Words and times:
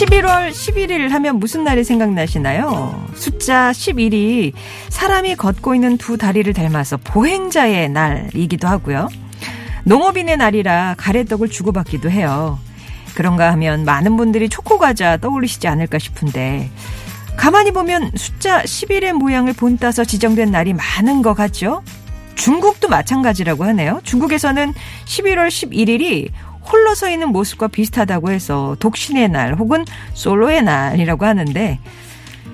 11월 0.00 0.50
11일 0.50 1.10
하면 1.10 1.36
무슨 1.36 1.62
날이 1.62 1.84
생각나시나요? 1.84 3.06
숫자 3.14 3.70
11이 3.70 4.52
사람이 4.88 5.36
걷고 5.36 5.74
있는 5.74 5.98
두 5.98 6.16
다리를 6.16 6.50
닮아서 6.54 6.96
보행자의 6.96 7.90
날이기도 7.90 8.66
하고요. 8.66 9.08
농업인의 9.84 10.38
날이라 10.38 10.94
가래떡을 10.96 11.50
주고받기도 11.50 12.10
해요. 12.10 12.58
그런가 13.14 13.52
하면 13.52 13.84
많은 13.84 14.16
분들이 14.16 14.48
초코과자 14.48 15.18
떠올리시지 15.18 15.68
않을까 15.68 15.98
싶은데 15.98 16.70
가만히 17.36 17.70
보면 17.70 18.12
숫자 18.16 18.62
11의 18.62 19.12
모양을 19.12 19.52
본따서 19.52 20.04
지정된 20.04 20.50
날이 20.50 20.72
많은 20.72 21.20
것 21.20 21.34
같죠? 21.34 21.82
중국도 22.36 22.88
마찬가지라고 22.88 23.64
하네요. 23.64 24.00
중국에서는 24.04 24.72
11월 25.04 25.48
11일이 25.48 26.30
홀로 26.62 26.94
서 26.94 27.08
있는 27.10 27.30
모습과 27.30 27.68
비슷하다고 27.68 28.30
해서 28.30 28.76
독신의 28.80 29.28
날 29.30 29.54
혹은 29.54 29.84
솔로의 30.14 30.62
날이라고 30.62 31.24
하는데 31.24 31.78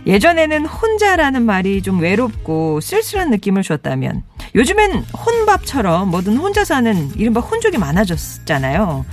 예전에는 0.06 0.66
혼자라는 0.66 1.42
말이 1.42 1.83
좀 1.83 2.01
외롭고 2.01 2.80
쓸쓸한 2.80 3.30
느낌을 3.30 3.62
줬다면 3.62 4.23
요즘엔 4.55 5.05
혼밥처럼 5.05 6.11
뭐든 6.11 6.37
혼자 6.37 6.64
사는 6.64 7.11
이른바 7.17 7.41
혼족이 7.41 7.78
많아졌잖아요. 7.78 9.05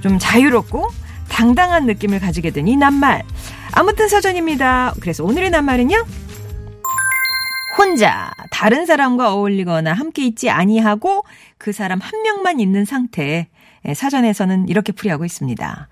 좀 0.00 0.18
자유롭고 0.18 0.88
당당한 1.28 1.86
느낌을 1.86 2.18
가지게 2.20 2.50
된 2.50 2.66
이 2.68 2.76
낱말. 2.76 3.22
아무튼 3.72 4.08
사전입니다. 4.08 4.94
그래서 5.00 5.24
오늘의 5.24 5.50
낱말은요. 5.50 6.04
혼자 7.78 8.30
다른 8.50 8.84
사람과 8.84 9.32
어울리거나 9.32 9.92
함께 9.94 10.26
있지 10.26 10.50
아니하고 10.50 11.24
그 11.56 11.72
사람 11.72 12.00
한 12.00 12.22
명만 12.22 12.60
있는 12.60 12.84
상태. 12.84 13.48
예, 13.86 13.94
사전에서는 13.94 14.68
이렇게 14.68 14.92
풀이하고 14.92 15.24
있습니다. 15.24 15.88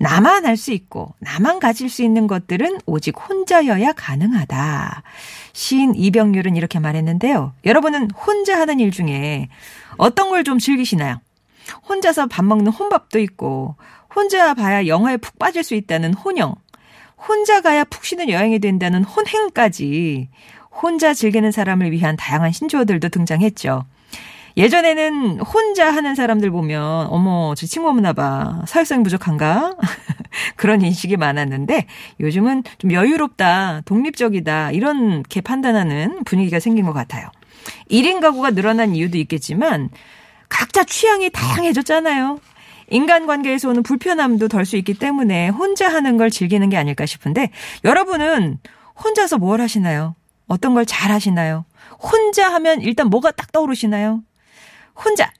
나만 0.00 0.44
알 0.44 0.56
수 0.56 0.72
있고 0.72 1.14
나만 1.20 1.60
가질 1.60 1.88
수 1.88 2.02
있는 2.02 2.26
것들은 2.26 2.80
오직 2.86 3.14
혼자여야 3.16 3.92
가능하다. 3.92 5.02
시인 5.52 5.94
이병률은 5.94 6.56
이렇게 6.56 6.78
말했는데요. 6.80 7.52
여러분은 7.64 8.10
혼자 8.10 8.58
하는 8.58 8.80
일 8.80 8.90
중에 8.90 9.48
어떤 9.96 10.30
걸 10.30 10.42
좀 10.42 10.58
즐기시나요? 10.58 11.20
혼자서 11.88 12.26
밥 12.26 12.44
먹는 12.44 12.72
혼밥도 12.72 13.18
있고 13.20 13.76
혼자 14.14 14.52
봐야 14.54 14.86
영화에 14.86 15.16
푹 15.16 15.38
빠질 15.38 15.62
수 15.64 15.74
있다는 15.74 16.12
혼영. 16.14 16.54
혼자 17.16 17.60
가야 17.62 17.84
푹 17.84 18.04
쉬는 18.04 18.28
여행이 18.28 18.58
된다는 18.58 19.02
혼행까지 19.04 20.28
혼자 20.70 21.14
즐기는 21.14 21.50
사람을 21.50 21.92
위한 21.92 22.16
다양한 22.16 22.52
신조어들도 22.52 23.08
등장했죠. 23.08 23.86
예전에는 24.56 25.40
혼자 25.40 25.90
하는 25.92 26.14
사람들 26.14 26.50
보면 26.50 27.08
어머 27.08 27.54
저 27.56 27.66
친구 27.66 27.88
없나 27.88 28.12
봐 28.12 28.62
사회성이 28.66 29.02
부족한가 29.02 29.74
그런 30.56 30.80
인식이 30.82 31.16
많았는데 31.16 31.86
요즘은 32.20 32.62
좀 32.78 32.92
여유롭다 32.92 33.82
독립적이다 33.84 34.70
이렇게 34.72 35.40
판단하는 35.40 36.22
분위기가 36.24 36.60
생긴 36.60 36.84
것 36.86 36.92
같아요. 36.92 37.28
1인 37.90 38.20
가구가 38.20 38.52
늘어난 38.52 38.94
이유도 38.94 39.18
있겠지만 39.18 39.90
각자 40.48 40.84
취향이 40.84 41.30
다양해졌잖아요. 41.30 42.38
인간관계에서 42.90 43.70
오는 43.70 43.82
불편함도 43.82 44.48
덜 44.48 44.66
수 44.66 44.76
있기 44.76 44.94
때문에 44.94 45.48
혼자 45.48 45.88
하는 45.92 46.16
걸 46.16 46.30
즐기는 46.30 46.68
게 46.68 46.76
아닐까 46.76 47.06
싶은데 47.06 47.50
여러분은 47.84 48.58
혼자서 49.02 49.38
뭘 49.38 49.60
하시나요? 49.60 50.14
어떤 50.46 50.74
걸 50.74 50.84
잘 50.84 51.10
하시나요? 51.10 51.64
혼자 51.98 52.52
하면 52.52 52.82
일단 52.82 53.08
뭐가 53.08 53.30
딱 53.32 53.50
떠오르시나요? 53.50 54.22
혼자. 54.94 55.32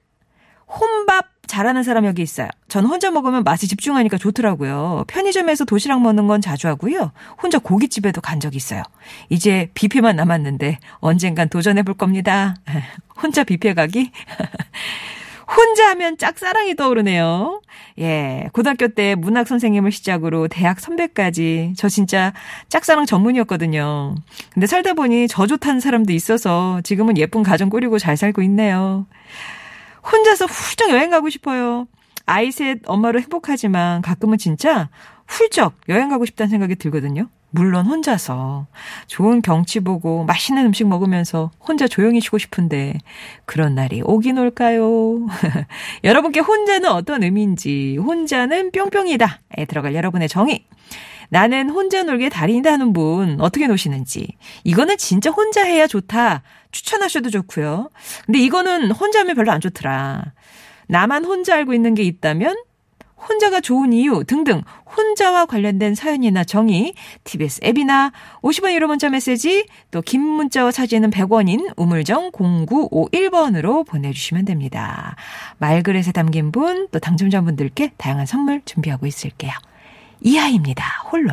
혼밥 0.66 1.34
잘하는 1.47 1.82
사람 1.82 2.04
여기 2.06 2.22
있어요. 2.22 2.48
전 2.69 2.87
혼자 2.87 3.10
먹으면 3.10 3.44
맛이 3.44 3.69
집중하니까 3.69 4.19
좋더라고요. 4.19 5.04
편의점에서 5.06 5.65
도시락 5.65 6.00
먹는 6.00 6.26
건 6.26 6.41
자주 6.41 6.69
하고요. 6.69 7.12
혼자 7.41 7.59
고깃집에도 7.59 8.20
간 8.20 8.41
적이 8.41 8.56
있어요. 8.56 8.82
이제 9.28 9.70
뷔페만 9.75 10.16
남았는데 10.16 10.78
언젠간 10.97 11.50
도전해 11.50 11.82
볼 11.82 11.94
겁니다. 11.94 12.56
혼자 13.22 13.44
뷔페 13.44 13.75
가기? 13.75 14.10
혼자 15.47 15.91
하면 15.91 16.16
짝사랑이 16.16 16.75
떠오르네요. 16.77 17.60
예. 17.99 18.49
고등학교 18.53 18.88
때 18.88 19.15
문학 19.15 19.47
선생님을 19.47 19.93
시작으로 19.93 20.49
대학 20.49 20.81
선배까지 20.81 21.75
저 21.77 21.88
진짜 21.88 22.32
짝사랑 22.69 23.06
전문이었거든요. 23.06 24.15
근데 24.53 24.66
살다 24.66 24.94
보니 24.94 25.28
저 25.28 25.47
좋다는 25.47 25.81
사람도 25.81 26.12
있어서 26.12 26.81
지금은 26.83 27.19
예쁜 27.19 27.43
가정 27.43 27.71
꾸리고 27.71 27.99
잘 27.99 28.16
살고 28.16 28.43
있네요. 28.43 29.06
혼자서 30.10 30.47
훌쩍 30.47 30.91
여행 30.91 31.10
가고 31.10 31.31
싶어요. 31.31 31.87
아이 32.27 32.50
셋 32.50 32.81
엄마로 32.87 33.21
행복하지만 33.21 34.03
가끔은 34.03 34.38
진짜 34.38 34.88
훌쩍 35.27 35.75
여행 35.88 36.09
가고 36.09 36.25
싶다는 36.25 36.50
생각이 36.50 36.77
들거든요. 36.77 37.28
물론 37.54 37.87
혼자서 37.87 38.66
좋은 39.06 39.41
경치 39.41 39.78
보고 39.78 40.25
맛있는 40.25 40.66
음식 40.66 40.88
먹으면서 40.88 41.53
혼자 41.60 41.87
조용히 41.87 42.20
쉬고 42.20 42.37
싶은데 42.38 42.98
그런 43.44 43.76
날이 43.76 44.03
오긴 44.03 44.38
올까요? 44.38 45.25
여러분께 46.03 46.41
혼자는 46.41 46.91
어떤 46.91 47.22
의미인지 47.22 47.97
혼자는 47.97 48.72
뿅뿅이다에 48.72 49.66
들어갈 49.69 49.94
여러분의 49.94 50.28
정의 50.28 50.65
나는 51.28 51.70
혼자 51.70 52.03
놀게 52.03 52.28
달인이다 52.28 52.72
하는 52.72 52.92
분 52.92 53.41
어떻게 53.41 53.69
노시는지 53.69 54.26
이거는 54.65 54.97
진짜 54.98 55.31
혼자 55.31 55.62
해야 55.62 55.86
좋다 55.86 56.42
추천하셔도 56.72 57.31
좋고요. 57.31 57.88
근데 58.26 58.41
이거는 58.41 58.91
혼자 58.91 59.21
하면 59.21 59.36
별로 59.36 59.53
안 59.53 59.60
좋더라. 59.60 60.32
나만 60.88 61.25
혼자 61.25 61.54
알고 61.54 61.72
있는 61.72 61.94
게 61.94 62.03
있다면 62.03 62.56
혼자가 63.17 63.61
좋은 63.61 63.93
이유 63.93 64.25
등등 64.27 64.63
혼자와 64.97 65.47
관련된 65.47 65.95
사연이나 65.95 66.45
정의 66.45 66.95
TBS 67.25 67.61
앱이나 67.65 68.13
50원 68.43 68.73
유료 68.75 68.87
문자 68.87 69.09
메시지 69.09 69.67
또 69.91 70.03
긴 70.03 70.21
문자와 70.21 70.71
사진은 70.71 71.11
100원인 71.11 71.73
우물정 71.77 72.33
0951번으로 72.33 73.87
보내주시면 73.87 74.45
됩니다. 74.45 75.17
말그릇에 75.59 76.13
담긴 76.13 76.53
분 76.53 76.89
또 76.91 76.99
당첨자분들께 76.99 77.93
다양한 77.97 78.27
선물 78.27 78.61
준비하고 78.65 79.07
있을게요. 79.07 79.53
이하입니다. 80.21 80.85
홀로. 81.11 81.33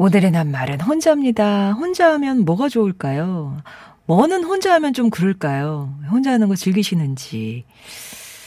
오늘의 0.00 0.30
낱말은 0.30 0.80
혼자입니다. 0.80 1.72
혼자 1.72 2.10
하면 2.12 2.46
뭐가 2.46 2.70
좋을까요? 2.70 3.58
뭐는 4.06 4.44
혼자 4.44 4.72
하면 4.72 4.94
좀 4.94 5.10
그럴까요? 5.10 5.94
혼자 6.10 6.32
하는 6.32 6.48
거 6.48 6.56
즐기시는지. 6.56 7.66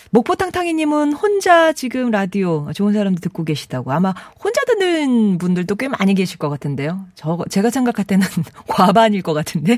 목포탕탕이님은 0.10 1.14
혼자 1.14 1.72
지금 1.72 2.10
라디오 2.10 2.72
좋은 2.74 2.94
사람도 2.94 3.20
듣고 3.20 3.44
계시다고. 3.44 3.92
아마 3.92 4.16
혼자 4.44 4.62
듣는 4.66 5.38
분들도 5.38 5.76
꽤 5.76 5.88
많이 5.88 6.16
계실 6.16 6.40
것 6.40 6.50
같은데요. 6.50 7.06
저, 7.14 7.38
제가 7.52 7.70
생각할 7.70 8.04
때는 8.06 8.26
과반일 8.68 9.22
것 9.22 9.34
같은데. 9.34 9.78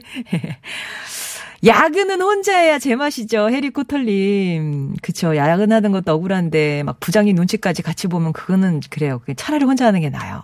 야근은 1.66 2.22
혼자 2.22 2.58
해야 2.58 2.80
제맛이죠. 2.80 3.50
해리 3.50 3.72
코털님. 3.72 4.96
그쵸. 5.02 5.36
야근하는 5.36 5.92
것도 5.92 6.14
억울한데, 6.14 6.84
막 6.84 7.02
부장님 7.02 7.36
눈치까지 7.36 7.82
같이 7.82 8.08
보면 8.08 8.32
그거는 8.32 8.80
그래요. 8.90 9.20
차라리 9.36 9.66
혼자 9.66 9.86
하는 9.86 10.00
게 10.00 10.10
나아요. 10.10 10.44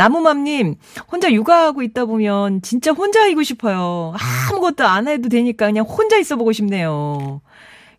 나무맘님, 0.00 0.76
혼자 1.12 1.30
육아하고 1.30 1.82
있다 1.82 2.06
보면 2.06 2.62
진짜 2.62 2.90
혼자 2.90 3.26
이고 3.26 3.42
싶어요. 3.42 4.14
아무것도 4.48 4.86
안 4.86 5.08
해도 5.08 5.28
되니까 5.28 5.66
그냥 5.66 5.84
혼자 5.84 6.16
있어 6.16 6.36
보고 6.36 6.52
싶네요. 6.52 7.42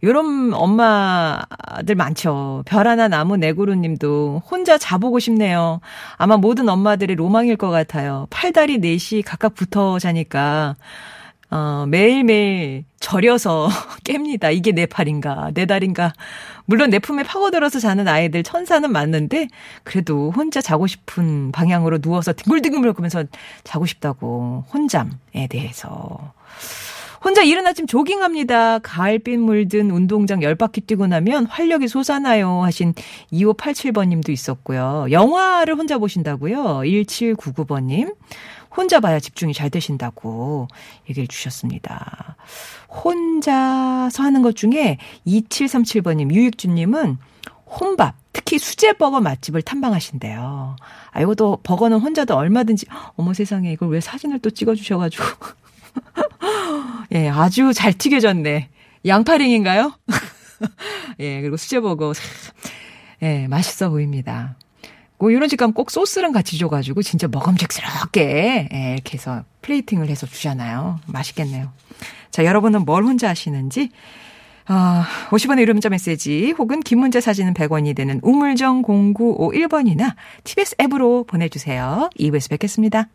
요런 0.03 0.51
엄마들 0.51 1.93
많죠. 1.95 2.63
별 2.65 2.87
하나 2.87 3.07
나무 3.07 3.37
내구루 3.37 3.75
님도 3.75 4.41
혼자 4.49 4.79
자보고 4.79 5.19
싶네요. 5.19 5.79
아마 6.17 6.37
모든 6.37 6.69
엄마들의 6.69 7.15
로망일 7.15 7.55
것 7.55 7.69
같아요. 7.69 8.25
팔다리 8.31 8.79
넷이 8.79 9.21
각각 9.21 9.53
붙어 9.53 9.99
자니까 9.99 10.77
어, 11.51 11.85
매일매일 11.85 12.85
절여서 13.01 13.67
깹니다. 14.05 14.55
이게 14.55 14.71
내 14.71 14.85
팔인가, 14.85 15.51
내 15.53 15.65
다리인가. 15.65 16.13
물론 16.65 16.89
내 16.89 16.99
품에 16.99 17.23
파고들어서 17.23 17.79
자는 17.79 18.07
아이들 18.07 18.41
천사는 18.41 18.89
맞는데, 18.89 19.49
그래도 19.83 20.31
혼자 20.31 20.61
자고 20.61 20.87
싶은 20.87 21.51
방향으로 21.51 21.99
누워서 21.99 22.31
뒹굴뒹굴 22.31 22.93
거면서 22.93 23.25
자고 23.65 23.85
싶다고, 23.85 24.63
혼잠에 24.73 25.47
대해서. 25.49 26.33
혼자 27.23 27.43
이른 27.43 27.67
아침 27.67 27.85
조깅합니다. 27.85 28.79
가을빛 28.79 29.39
물든 29.39 29.91
운동장 29.91 30.41
열 30.41 30.55
바퀴 30.55 30.81
뛰고 30.81 31.05
나면 31.05 31.45
활력이 31.45 31.87
솟아나요. 31.87 32.63
하신 32.63 32.95
2587번님도 33.31 34.29
있었고요. 34.29 35.05
영화를 35.11 35.75
혼자 35.75 35.99
보신다고요. 35.99 36.81
1799번님. 36.83 38.15
혼자 38.75 38.99
봐야 38.99 39.19
집중이 39.19 39.53
잘 39.53 39.69
되신다고 39.69 40.67
얘기를 41.09 41.27
주셨습니다. 41.27 42.35
혼자서 42.89 44.23
하는 44.23 44.41
것 44.41 44.55
중에 44.55 44.97
2737번님, 45.27 46.33
유익주님은 46.33 47.17
혼밥, 47.65 48.15
특히 48.33 48.59
수제버거 48.59 49.21
맛집을 49.21 49.61
탐방하신대요. 49.61 50.75
아, 51.11 51.21
이것도 51.21 51.59
버거는 51.63 51.99
혼자도 51.99 52.35
얼마든지, 52.35 52.85
어머 53.15 53.33
세상에 53.33 53.71
이걸 53.71 53.89
왜 53.89 54.01
사진을 54.01 54.39
또 54.39 54.49
찍어주셔가지고. 54.49 55.23
예, 57.13 57.29
아주 57.29 57.73
잘 57.73 57.93
튀겨졌네. 57.93 58.69
양파링인가요? 59.05 59.93
예, 61.19 61.41
그리고 61.41 61.57
수제버거. 61.57 62.13
예, 63.23 63.47
맛있어 63.47 63.89
보입니다. 63.89 64.55
뭐 65.21 65.29
이런 65.29 65.47
집 65.47 65.57
가면 65.57 65.73
꼭 65.73 65.91
소스랑 65.91 66.31
같이 66.31 66.57
줘가지고 66.57 67.03
진짜 67.03 67.27
먹음직스럽게 67.27 68.69
예, 68.73 68.93
이렇게 68.93 69.13
해서 69.13 69.43
플레이팅을 69.61 70.09
해서 70.09 70.25
주잖아요. 70.25 70.99
맛있겠네요. 71.05 71.71
자, 72.31 72.43
여러분은 72.43 72.85
뭘 72.85 73.03
혼자 73.03 73.29
하시는지 73.29 73.91
어, 74.67 75.03
50원의 75.29 75.61
유료 75.61 75.73
문자 75.73 75.89
메시지 75.89 76.55
혹은 76.57 76.79
긴 76.79 76.99
문자 76.99 77.21
사진은 77.21 77.53
100원이 77.53 77.95
되는 77.95 78.19
우물정 78.23 78.81
0951번이나 78.81 80.15
TBS 80.43 80.75
앱으로 80.81 81.25
보내주세요. 81.25 82.09
2부에서 82.19 82.49
뵙겠습니다. 82.49 83.07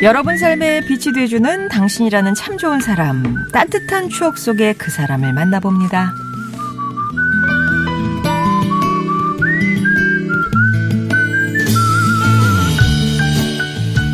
여러분 0.00 0.38
삶에 0.38 0.82
빛이 0.82 1.12
돼주는 1.12 1.68
당신이라는 1.70 2.34
참 2.34 2.56
좋은 2.56 2.80
사람, 2.80 3.50
따뜻한 3.52 4.08
추억 4.08 4.38
속에 4.38 4.72
그 4.74 4.92
사람을 4.92 5.32
만나봅니다. 5.32 6.12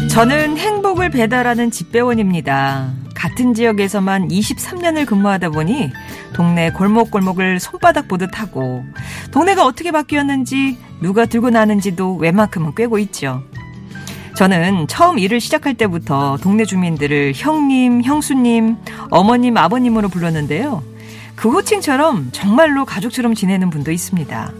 저는 0.08 0.56
행복을 0.56 1.10
배달하는 1.10 1.70
집배원입니다. 1.70 2.94
같은 3.14 3.52
지역에서만 3.52 4.28
23년을 4.28 5.04
근무하다 5.04 5.50
보니 5.50 5.92
동네 6.32 6.70
골목골목을 6.70 7.60
손바닥 7.60 8.08
보듯 8.08 8.40
하고 8.40 8.84
동네가 9.32 9.66
어떻게 9.66 9.90
바뀌었는지 9.92 10.78
누가 11.02 11.26
들고 11.26 11.50
나는지도 11.50 12.16
웬만큼은 12.16 12.74
꿰고 12.74 12.98
있죠. 13.00 13.42
저는 14.34 14.88
처음 14.88 15.18
일을 15.18 15.40
시작할 15.40 15.74
때부터 15.74 16.38
동네 16.42 16.64
주민들을 16.64 17.32
형님, 17.36 18.02
형수님, 18.02 18.76
어머님, 19.10 19.56
아버님으로 19.56 20.08
불렀는데요. 20.08 20.82
그 21.36 21.50
호칭처럼 21.50 22.30
정말로 22.32 22.84
가족처럼 22.84 23.34
지내는 23.34 23.70
분도 23.70 23.92
있습니다. 23.92 24.52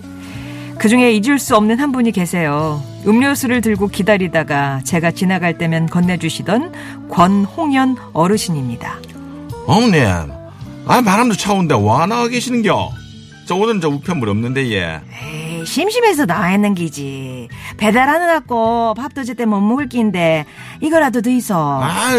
그 0.78 0.88
중에 0.88 1.12
잊을 1.12 1.38
수 1.38 1.56
없는 1.56 1.78
한 1.80 1.92
분이 1.92 2.12
계세요. 2.12 2.82
음료수를 3.06 3.60
들고 3.60 3.88
기다리다가 3.88 4.80
제가 4.84 5.10
지나갈 5.10 5.58
때면 5.58 5.86
건네주시던 5.86 7.08
권홍연 7.10 7.96
어르신입니다. 8.12 8.98
어머님, 9.66 10.04
아, 10.86 11.00
바람도 11.00 11.36
차온데 11.36 11.74
와 11.74 12.06
나와 12.06 12.28
계시는겨? 12.28 12.90
저 13.46 13.54
오늘은 13.56 13.80
저 13.80 13.88
우편물 13.88 14.28
없는데, 14.28 14.70
예. 14.72 15.00
에이, 15.22 15.43
심심해서 15.64 16.26
나와 16.26 16.52
있는 16.52 16.74
기지. 16.74 17.48
배달하느라 17.76 18.40
고 18.40 18.94
밥도 18.94 19.24
제때 19.24 19.44
못 19.44 19.60
먹을 19.60 19.88
낀데 19.88 20.44
이거라도 20.80 21.22
더 21.22 21.30
있어. 21.30 21.82
아, 21.82 22.10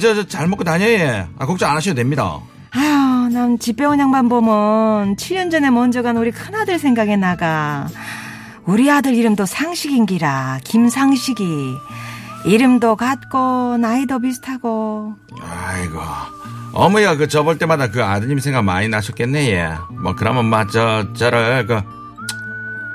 저, 0.00 0.14
저, 0.14 0.26
잘 0.26 0.46
먹고 0.48 0.64
다녀, 0.64 0.86
예. 0.86 1.26
아, 1.38 1.46
걱정 1.46 1.70
안 1.70 1.76
하셔도 1.76 1.96
됩니다. 1.96 2.38
아휴, 2.70 3.28
난 3.28 3.58
집배원 3.58 3.98
양반 3.98 4.28
보면 4.28 5.16
7년 5.16 5.50
전에 5.50 5.70
먼저 5.70 6.02
간 6.02 6.16
우리 6.16 6.30
큰아들 6.30 6.78
생각이 6.78 7.16
나가. 7.16 7.86
우리 8.64 8.90
아들 8.90 9.14
이름도 9.14 9.46
상식인기라, 9.46 10.60
김상식이. 10.64 11.74
이름도 12.44 12.96
같고, 12.96 13.78
나이도 13.78 14.20
비슷하고. 14.20 15.14
아이고. 15.40 15.98
어머니가 16.74 17.16
그저볼 17.16 17.58
때마다 17.58 17.90
그 17.90 18.04
아드님 18.04 18.38
생각 18.40 18.62
많이 18.62 18.88
나셨겠네, 18.88 19.50
예. 19.50 19.72
뭐, 20.02 20.14
그러면 20.14 20.44
막, 20.44 20.70
저, 20.70 21.12
저를 21.14 21.66
그, 21.66 21.80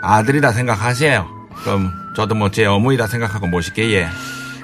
아들이다 0.04 0.52
생각하세요. 0.52 1.26
그럼 1.64 1.92
저도 2.16 2.36
뭐 2.36 2.50
제 2.50 2.66
어머니다 2.66 3.08
생각하고 3.08 3.48
모실게, 3.48 3.92
예. 3.94 4.08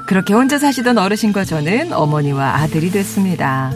그렇게 0.05 0.33
혼자 0.33 0.57
사시던 0.59 0.97
어르신과 0.97 1.45
저는 1.45 1.93
어머니와 1.93 2.55
아들이 2.55 2.91
됐습니다. 2.91 3.71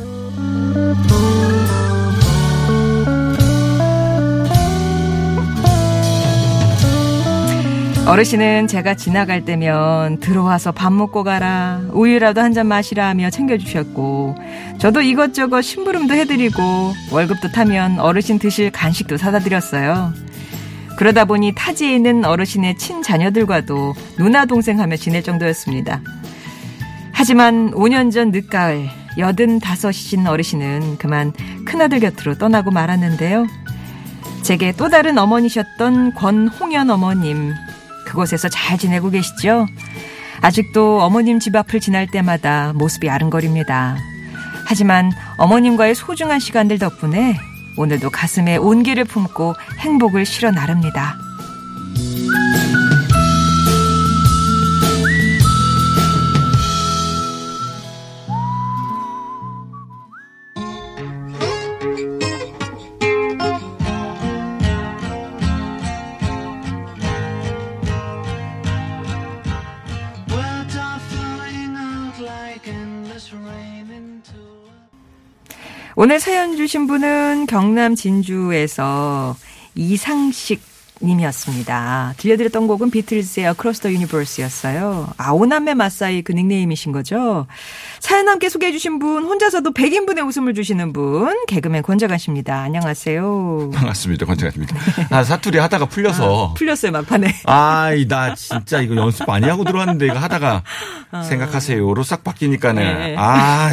어르신은 8.05 8.67
제가 8.67 8.95
지나갈 8.95 9.45
때면 9.45 10.19
들어와서 10.19 10.73
밥 10.73 10.91
먹고 10.91 11.23
가라, 11.23 11.79
우유라도 11.91 12.41
한 12.41 12.53
잔 12.53 12.67
마시라 12.67 13.07
하며 13.07 13.29
챙겨주셨고, 13.29 14.35
저도 14.77 15.01
이것저것 15.01 15.61
심부름도 15.61 16.13
해드리고, 16.13 16.93
월급도 17.11 17.51
타면 17.53 17.99
어르신 17.99 18.37
드실 18.39 18.69
간식도 18.71 19.15
사다 19.17 19.39
드렸어요. 19.39 20.13
그러다 20.97 21.25
보니 21.25 21.53
타지에 21.55 21.95
있는 21.95 22.23
어르신의 22.25 22.77
친자녀들과도 22.77 23.95
누나 24.17 24.45
동생 24.45 24.79
하며 24.79 24.95
지낼 24.95 25.23
정도였습니다. 25.23 26.01
하지만 27.11 27.71
5년 27.71 28.11
전 28.11 28.31
늦가을, 28.31 28.89
85이신 29.17 30.27
어르신은 30.27 30.97
그만 30.97 31.33
큰아들 31.65 31.99
곁으로 31.99 32.37
떠나고 32.37 32.71
말았는데요. 32.71 33.47
제게 34.41 34.73
또 34.73 34.89
다른 34.89 35.17
어머니셨던 35.17 36.15
권홍연 36.15 36.89
어머님, 36.89 37.53
그곳에서 38.05 38.49
잘 38.49 38.77
지내고 38.77 39.09
계시죠? 39.09 39.67
아직도 40.41 41.01
어머님 41.01 41.39
집 41.39 41.55
앞을 41.55 41.79
지날 41.79 42.07
때마다 42.07 42.73
모습이 42.73 43.09
아른거립니다. 43.09 43.97
하지만 44.65 45.11
어머님과의 45.37 45.95
소중한 45.95 46.39
시간들 46.39 46.79
덕분에 46.79 47.37
오늘도 47.77 48.09
가슴에 48.09 48.57
온기를 48.57 49.05
품고 49.05 49.55
행복을 49.79 50.25
실어 50.25 50.51
나릅니다. 50.51 51.17
오늘 76.03 76.19
사연 76.19 76.57
주신 76.57 76.85
분은 76.85 77.45
경남 77.47 77.95
진주에서 77.95 79.37
이상식 79.73 80.61
님이었습니다. 81.01 82.15
들려드렸던 82.17 82.67
곡은 82.67 82.91
비틀즈의 82.91 83.47
Across 83.47 83.81
the 83.83 83.95
Universe였어요. 83.95 85.09
아, 85.15 85.31
오남매 85.31 85.75
마사이 85.75 86.21
그 86.23 86.33
닉네임이신 86.33 86.91
거죠? 86.91 87.47
사연 88.01 88.27
함께 88.27 88.49
소개해 88.49 88.73
주신 88.73 88.99
분, 88.99 89.23
혼자서도 89.23 89.71
100인분의 89.71 90.27
웃음을 90.27 90.53
주시는 90.53 90.91
분, 90.91 91.33
개그맨 91.47 91.83
권재관 91.83 92.17
씨입니다. 92.17 92.59
안녕하세요. 92.59 93.71
반갑습니다. 93.73 94.25
권장입니다. 94.25 94.75
아, 95.09 95.23
사투리 95.23 95.57
하다가 95.57 95.85
풀려서. 95.85 96.53
풀렸어요, 96.57 96.91
막판에. 96.91 97.33
아이, 97.45 98.07
나 98.09 98.35
진짜 98.35 98.81
이거 98.81 98.95
연습 98.97 99.25
많이 99.25 99.47
하고 99.47 99.63
들어왔는데 99.63 100.05
이거 100.07 100.19
하다가 100.19 100.63
생각하세요. 101.29 101.93
로 101.93 102.03
싹 102.03 102.25
바뀌니까는. 102.25 102.81
어. 102.81 102.97
네. 102.99 103.15
아, 103.17 103.71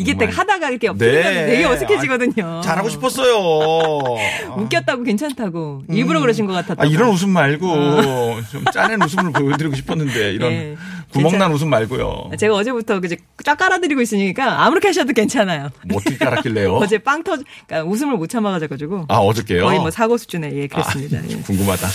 이게 0.00 0.16
딱. 0.16 0.26
하다가 0.38 0.70
이렇게 0.70 0.88
네. 0.88 0.94
풀리면 0.94 1.46
되게 1.46 1.64
어색해지거든요. 1.64 2.60
잘하고 2.64 2.88
싶었어요. 2.88 3.34
웃겼다고 4.56 5.02
괜찮다고. 5.02 5.82
일부러 5.90 6.20
그러신 6.20 6.46
것 6.46 6.52
같았다고. 6.54 6.82
아, 6.82 6.86
이런 6.86 7.10
웃음 7.10 7.30
말고 7.30 8.40
좀 8.50 8.64
짜낸 8.72 9.02
웃음을 9.02 9.32
보여드리고 9.32 9.74
싶었는데 9.76 10.32
이런 10.32 10.52
예. 10.52 10.76
구멍난 11.12 11.52
웃음 11.52 11.68
말고요. 11.70 12.30
제가 12.38 12.54
어제부터 12.54 13.00
그제 13.00 13.16
쫙 13.44 13.56
깔아드리고 13.56 14.00
있으니까 14.00 14.64
아무렇게 14.64 14.88
하셔도 14.88 15.12
괜찮아요. 15.12 15.68
뭐 15.86 15.98
어떻게 15.98 16.16
깔았길래요? 16.24 16.74
어제 16.76 16.98
빵 16.98 17.22
터, 17.22 17.36
그러니까 17.66 17.88
웃음을 17.90 18.16
못 18.16 18.28
참아가지고 18.28 19.06
아 19.08 19.16
어저께요? 19.16 19.64
거의 19.64 19.78
뭐 19.78 19.90
사고 19.90 20.16
수준에 20.16 20.50
예 20.54 20.66
그랬습니다. 20.66 21.18
아, 21.18 21.22
예. 21.28 21.36
궁금하다. 21.42 21.88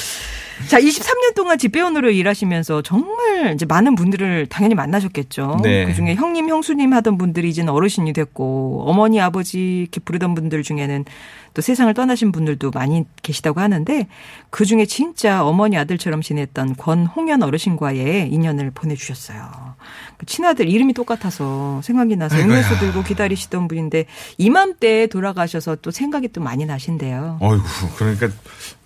자, 0.67 0.79
23년 0.79 1.35
동안 1.35 1.57
집배원으로 1.57 2.09
일하시면서 2.11 2.81
정말 2.81 3.53
이제 3.53 3.65
많은 3.65 3.95
분들을 3.95 4.47
당연히 4.47 4.73
만나셨겠죠. 4.73 5.59
네. 5.61 5.85
그 5.85 5.93
중에 5.93 6.15
형님, 6.15 6.49
형수님 6.49 6.93
하던 6.93 7.17
분들이 7.17 7.49
이제는 7.49 7.71
어르신이 7.71 8.13
됐고, 8.13 8.83
어머니, 8.87 9.19
아버지 9.21 9.81
이렇게 9.81 9.99
부르던 9.99 10.33
분들 10.33 10.63
중에는 10.63 11.05
또 11.53 11.61
세상을 11.61 11.93
떠나신 11.93 12.31
분들도 12.31 12.71
많이 12.71 13.05
계시다고 13.21 13.59
하는데, 13.59 14.07
그 14.49 14.65
중에 14.65 14.85
진짜 14.85 15.45
어머니 15.45 15.77
아들처럼 15.77 16.21
지냈던 16.21 16.75
권홍연 16.77 17.43
어르신과의 17.43 18.29
인연을 18.31 18.71
보내주셨어요. 18.71 19.75
그 20.17 20.25
친아들 20.25 20.69
이름이 20.69 20.93
똑같아서 20.93 21.81
생각이 21.83 22.15
나서. 22.15 22.37
음료수 22.37 22.79
들고 22.79 23.03
기다리시던 23.03 23.67
분인데, 23.67 24.05
이맘때 24.37 25.07
돌아가셔서 25.07 25.75
또 25.81 25.91
생각이 25.91 26.29
또 26.29 26.41
많이 26.41 26.65
나신대요. 26.65 27.37
어이구 27.41 27.63
그러니까 27.97 28.29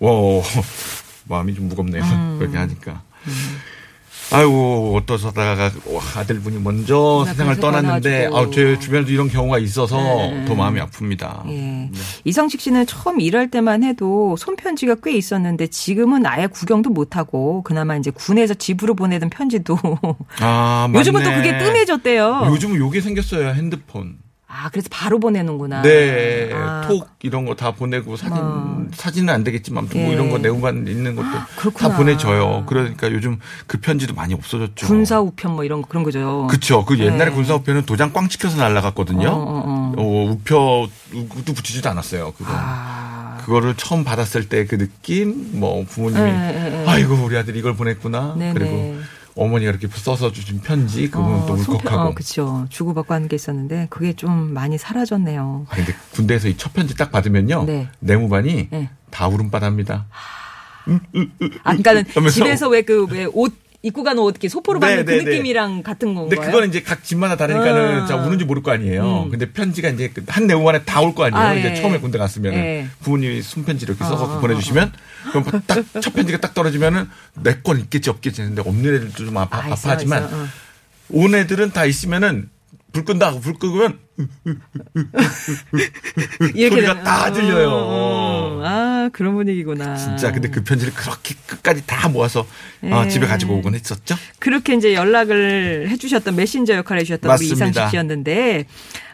와 0.00 0.10
마음이 1.30 1.54
좀 1.54 1.68
무겁네요. 1.68 2.02
음. 2.02 2.36
그렇게 2.38 2.58
하니까. 2.58 3.02
아이고 4.32 4.96
어떠서다가 4.96 5.72
아들분이 6.16 6.58
먼저 6.60 7.24
나 7.26 7.32
세상을 7.32 7.56
떠났는데 7.56 8.28
전화가지고. 8.28 8.38
아, 8.38 8.50
제 8.54 8.78
주변에도 8.78 9.10
이런 9.10 9.28
경우가 9.28 9.58
있어서 9.58 9.96
네. 9.96 10.44
더 10.46 10.54
마음이 10.54 10.78
아픕니다. 10.80 11.48
예. 11.48 11.90
이성식 12.24 12.60
씨는 12.60 12.86
처음 12.86 13.20
일할 13.20 13.50
때만 13.50 13.82
해도 13.82 14.36
손편지가 14.36 14.96
꽤 15.02 15.16
있었는데 15.16 15.66
지금은 15.66 16.26
아예 16.26 16.46
구경도 16.46 16.90
못 16.90 17.16
하고 17.16 17.62
그나마 17.64 17.96
이제 17.96 18.12
군에서 18.12 18.54
집으로 18.54 18.94
보내던 18.94 19.30
편지도 19.30 19.76
아, 20.38 20.88
요즘은 20.94 21.24
또. 21.24 21.30
그게 21.30 21.58
뜸해졌대요. 21.58 22.44
요즘은 22.50 22.76
요게 22.76 23.00
생겼어요 23.00 23.48
핸드폰. 23.54 24.16
아, 24.52 24.68
그래서 24.70 24.88
바로 24.90 25.20
보내는구나. 25.20 25.82
네, 25.82 26.50
아, 26.52 26.84
톡 26.88 27.08
이런 27.22 27.44
거 27.44 27.54
다 27.54 27.70
보내고 27.70 28.16
사진 28.16 28.36
어. 28.36 28.84
사진은 28.92 29.32
안 29.32 29.44
되겠지만 29.44 29.88
뭐 29.92 30.02
예. 30.02 30.12
이런 30.12 30.28
거 30.30 30.38
내용만 30.38 30.88
있는 30.88 31.14
것도 31.14 31.28
그렇구나. 31.56 31.88
다 31.90 31.96
보내줘요. 31.96 32.64
그러니까 32.66 33.12
요즘 33.12 33.38
그 33.66 33.78
편지도 33.78 34.14
많이 34.14 34.34
없어졌죠. 34.34 34.86
군사 34.86 35.20
우편 35.20 35.52
뭐 35.54 35.64
이런 35.64 35.82
거 35.82 35.88
그런 35.88 36.02
거죠. 36.02 36.48
그쵸. 36.50 36.84
그 36.84 36.98
옛날에 36.98 37.30
네. 37.30 37.30
군사 37.36 37.54
우표는 37.54 37.86
도장 37.86 38.12
꽝 38.12 38.28
찍혀서 38.28 38.56
날라갔거든요. 38.56 39.28
어, 39.28 39.32
어, 39.32 39.62
어. 39.66 39.94
어, 39.96 40.30
우표 40.32 40.88
우도 41.14 41.52
붙이지도 41.54 41.88
않았어요. 41.90 42.32
그거. 42.32 42.50
아. 42.52 43.38
그거를 43.44 43.74
처음 43.76 44.04
받았을 44.04 44.48
때 44.48 44.66
그 44.66 44.76
느낌, 44.78 45.50
뭐 45.60 45.84
부모님이 45.88 46.22
네, 46.22 46.52
네, 46.52 46.70
네. 46.70 46.84
아이고 46.86 47.14
우리 47.14 47.36
아들 47.36 47.56
이걸 47.56 47.74
보냈구나. 47.74 48.34
네, 48.38 48.52
그리고 48.52 48.70
네. 48.70 48.98
어머니가 49.40 49.70
이렇게 49.70 49.88
써서 49.88 50.30
주신 50.30 50.60
편지 50.60 51.10
그거는 51.10 51.46
또 51.46 51.56
손편- 51.56 51.74
울컥하고. 51.76 52.10
어, 52.10 52.14
그쵸. 52.14 52.66
주고받고 52.68 53.14
하는 53.14 53.26
게 53.26 53.36
있었는데 53.36 53.86
그게 53.88 54.12
좀 54.12 54.52
많이 54.52 54.76
사라졌네요. 54.76 55.66
아, 55.70 55.74
근데 55.74 55.94
군대에서 56.12 56.48
이 56.48 56.56
첫 56.58 56.74
편지 56.74 56.94
딱 56.94 57.10
받으면요. 57.10 57.64
네. 57.64 57.88
내무반이 58.00 58.68
네. 58.70 58.90
다 59.10 59.28
울음바다입니다. 59.28 60.06
아, 61.64 61.70
그러니까는 61.72 62.04
하면서- 62.04 62.30
집에서 62.34 62.68
왜 62.68 62.82
그 62.82 63.06
왜 63.10 63.26
옷 63.32 63.54
입고 63.82 64.02
가는 64.02 64.22
옷 64.22 64.30
이렇게 64.32 64.48
소포로 64.48 64.78
네, 64.78 64.86
받는 64.86 65.04
그 65.06 65.10
네, 65.10 65.18
네. 65.18 65.24
느낌이랑 65.24 65.82
같은 65.82 66.14
건가요? 66.14 66.28
근데 66.28 66.44
그거는 66.44 66.68
이제 66.68 66.82
각 66.82 67.02
집마다 67.02 67.36
다르니까는 67.36 68.02
아. 68.02 68.06
자 68.06 68.16
우는지 68.16 68.44
모를 68.44 68.62
거 68.62 68.72
아니에요. 68.72 69.22
음. 69.24 69.30
근데 69.30 69.50
편지가 69.52 69.88
이제 69.88 70.08
그한 70.08 70.46
내무반에 70.46 70.82
다 70.84 71.00
올 71.00 71.14
거 71.14 71.24
아니에요. 71.24 71.42
아, 71.42 71.54
이제 71.54 71.70
예. 71.70 71.74
처음에 71.76 71.98
군대 71.98 72.18
갔으면 72.18 72.52
예. 72.52 72.86
부모님이 73.00 73.40
손편지 73.40 73.86
이렇게 73.86 74.04
써서 74.04 74.24
어, 74.36 74.40
보내주시면 74.40 74.92
그럼 75.32 75.44
딱 75.66 75.82
첫 76.02 76.12
편지가 76.12 76.38
딱 76.40 76.52
떨어지면은 76.52 77.08
내 77.42 77.62
건 77.62 77.78
있겠지 77.80 78.10
없겠지 78.10 78.42
했는데 78.42 78.60
없는 78.60 78.94
애들도 78.96 79.24
좀 79.24 79.36
아파, 79.38 79.58
아, 79.58 79.72
아파하지만 79.72 80.24
어. 80.24 80.46
온 81.08 81.34
애들은 81.34 81.70
다 81.72 81.86
있으면은 81.86 82.50
불 82.92 83.04
끈다 83.06 83.28
하고 83.28 83.40
불 83.40 83.54
끄면 83.54 83.98
소리가 86.52 86.94
되는- 86.94 87.04
다 87.04 87.24
어, 87.28 87.32
들려요. 87.32 87.68
어, 87.70 88.62
아 88.64 89.10
그런 89.12 89.34
분위기구나. 89.34 89.96
진짜 89.96 90.32
근데 90.32 90.48
그 90.50 90.62
편지를 90.62 90.92
그렇게 90.94 91.34
끝까지 91.46 91.82
다 91.86 92.08
모아서 92.08 92.46
어, 92.82 93.02
예. 93.04 93.08
집에 93.08 93.26
가지고 93.26 93.56
오곤 93.56 93.74
했었죠. 93.74 94.16
그렇게 94.38 94.74
이제 94.74 94.94
연락을 94.94 95.88
해주셨던 95.88 96.36
메신저 96.36 96.74
역할을 96.74 97.00
해주셨던 97.00 97.28
맞습니다. 97.28 97.54
우리 97.64 97.70
이상식 97.70 97.90
씨였는데, 97.90 98.66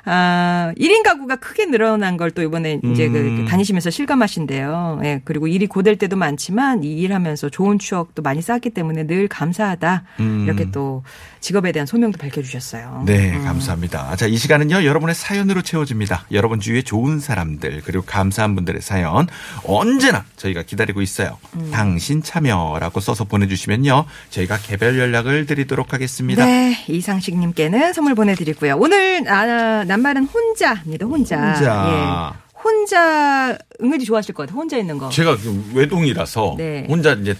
아, 0.06 0.72
1인 0.78 1.02
가구가 1.02 1.36
크게 1.36 1.66
늘어난 1.66 2.16
걸 2.16 2.30
또 2.36 2.42
이번에 2.42 2.80
이제 2.84 3.08
그 3.08 3.18
음. 3.18 3.46
다니시면서 3.46 3.88
실감하신대요. 3.90 5.00
예, 5.04 5.20
그리고 5.24 5.46
일이 5.46 5.66
고될 5.66 5.96
때도 5.96 6.16
많지만 6.16 6.84
이 6.84 6.92
일하면서 6.98 7.48
좋은 7.48 7.78
추억도 7.78 8.20
많이 8.20 8.42
쌓았기 8.42 8.70
때문에 8.70 9.06
늘 9.06 9.26
감사하다. 9.26 10.02
음. 10.20 10.44
이렇게 10.44 10.70
또 10.70 11.02
직업에 11.40 11.72
대한 11.72 11.86
소명도 11.86 12.18
밝혀주셨어요. 12.18 13.04
네, 13.06 13.36
음. 13.36 13.44
감사합니다. 13.44 14.16
자, 14.16 14.26
이 14.26 14.36
시간은요, 14.36 14.84
여러분의 14.84 15.14
사연으로 15.14 15.62
채워집니다. 15.62 16.26
여러분 16.32 16.60
주위에 16.60 16.82
좋은 16.82 17.20
사람들, 17.20 17.82
그리고 17.84 18.04
감사한 18.04 18.54
분들의 18.56 18.82
사연, 18.82 19.28
언제나 19.64 20.24
저희가 20.36 20.62
기다리고 20.62 21.00
있어요. 21.00 21.38
음. 21.54 21.70
당신 21.72 22.22
참여라고 22.22 23.00
써서 23.00 23.24
보내주시면요, 23.24 24.04
저희가 24.30 24.58
개별 24.58 24.98
연락을 24.98 25.46
드리도록 25.46 25.92
하겠습니다. 25.94 26.44
네, 26.44 26.76
이상식님께는 26.88 27.92
선물 27.94 28.14
보내드리고요. 28.14 28.76
오늘 28.78 29.26
아, 29.30 29.84
낱말은 29.96 30.24
혼자입니다. 30.26 31.06
혼자. 31.06 31.52
혼자. 31.54 32.34
예. 32.36 32.46
혼자 32.62 33.58
은근히 33.82 34.04
좋아하실 34.04 34.34
것 34.34 34.44
같아요. 34.44 34.58
혼자 34.60 34.76
있는 34.76 34.98
거. 34.98 35.08
제가 35.08 35.36
그 35.36 35.70
외동이라서 35.74 36.54
네. 36.58 36.86
혼자 36.88 37.12
이제 37.12 37.34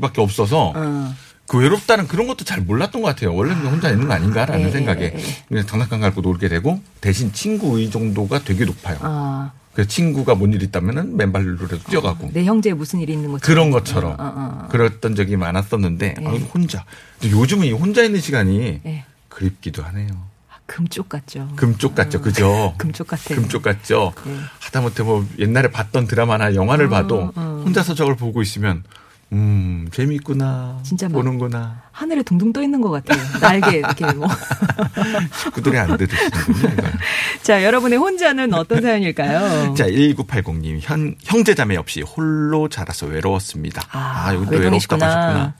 밖에 0.00 0.20
없어서 0.20 0.72
어. 0.74 1.14
그 1.46 1.58
외롭다는 1.58 2.06
그런 2.08 2.26
것도 2.26 2.44
잘 2.44 2.60
몰랐던 2.60 3.02
것 3.02 3.08
같아요. 3.08 3.34
원래는 3.34 3.66
혼자 3.66 3.90
있는 3.90 4.06
거 4.06 4.14
아닌가라는 4.14 4.66
예, 4.66 4.70
생각에 4.70 5.00
예, 5.02 5.18
예. 5.18 5.22
그냥 5.48 5.66
장난감 5.66 6.00
갖고 6.00 6.20
놀게 6.20 6.48
되고 6.48 6.80
대신 7.00 7.32
친구 7.32 7.78
의 7.78 7.90
정도가 7.90 8.40
되게 8.44 8.64
높아요. 8.66 8.98
아, 9.00 9.52
그래서 9.72 9.88
친구가 9.88 10.34
뭔 10.34 10.52
일 10.52 10.62
있다면은 10.62 11.16
맨발로라도 11.16 11.78
뛰어가고 11.84 12.30
내 12.32 12.44
형제에 12.44 12.74
무슨 12.74 13.00
일이 13.00 13.12
있는 13.14 13.32
것처럼. 13.32 13.40
그런 13.54 13.70
것처럼 13.70 14.12
어, 14.12 14.16
어, 14.18 14.62
어. 14.64 14.68
그랬던 14.68 15.14
적이 15.14 15.36
많았었는데 15.36 16.14
예. 16.20 16.26
아, 16.26 16.30
혼자 16.54 16.84
근데 17.20 17.34
요즘은 17.34 17.66
이 17.66 17.72
혼자 17.72 18.02
있는 18.02 18.20
시간이 18.20 18.80
예. 18.84 19.04
그립기도 19.28 19.82
하네요. 19.84 20.27
아, 20.68 20.72
금쪽 20.74 21.08
같죠. 21.08 21.48
금쪽 21.56 21.94
같죠, 21.94 22.20
그죠? 22.20 22.74
금쪽 22.78 23.06
같아. 23.08 23.34
금쪽 23.34 23.62
같죠. 23.62 24.12
예. 24.26 24.36
하다못해 24.60 25.02
뭐 25.02 25.26
옛날에 25.38 25.70
봤던 25.70 26.06
드라마나 26.06 26.54
영화를 26.54 26.86
어, 26.86 26.90
봐도 26.90 27.32
어. 27.34 27.62
혼자서 27.64 27.94
저걸 27.94 28.16
보고 28.16 28.42
있으면 28.42 28.84
음 29.30 29.88
재밌구나 29.92 30.80
진짜 30.82 31.06
막- 31.06 31.14
보는구나 31.14 31.82
하늘에 31.92 32.22
둥둥 32.22 32.52
떠 32.52 32.62
있는 32.62 32.80
것 32.80 32.90
같아요. 32.90 33.20
날개 33.40 33.78
이렇게 33.78 34.06
뭐. 34.12 34.26
식구들이 35.44 35.76
안 35.78 35.96
들으시는군요. 35.96 36.76
자, 37.42 37.62
여러분의 37.64 37.98
혼자는 37.98 38.54
어떤 38.54 38.80
사연일까요? 38.82 39.74
자 39.74 39.86
1980님 39.86 40.78
현 40.80 41.14
형제자매 41.24 41.76
없이 41.76 42.02
홀로 42.02 42.68
자라서 42.68 43.06
외로웠습니다. 43.06 43.82
아, 43.90 44.26
아, 44.28 44.34
여기 44.34 44.46
또 44.46 44.52
외동이시구나. 44.52 45.04
외롭다고 45.06 45.20
하셨구나. 45.28 45.54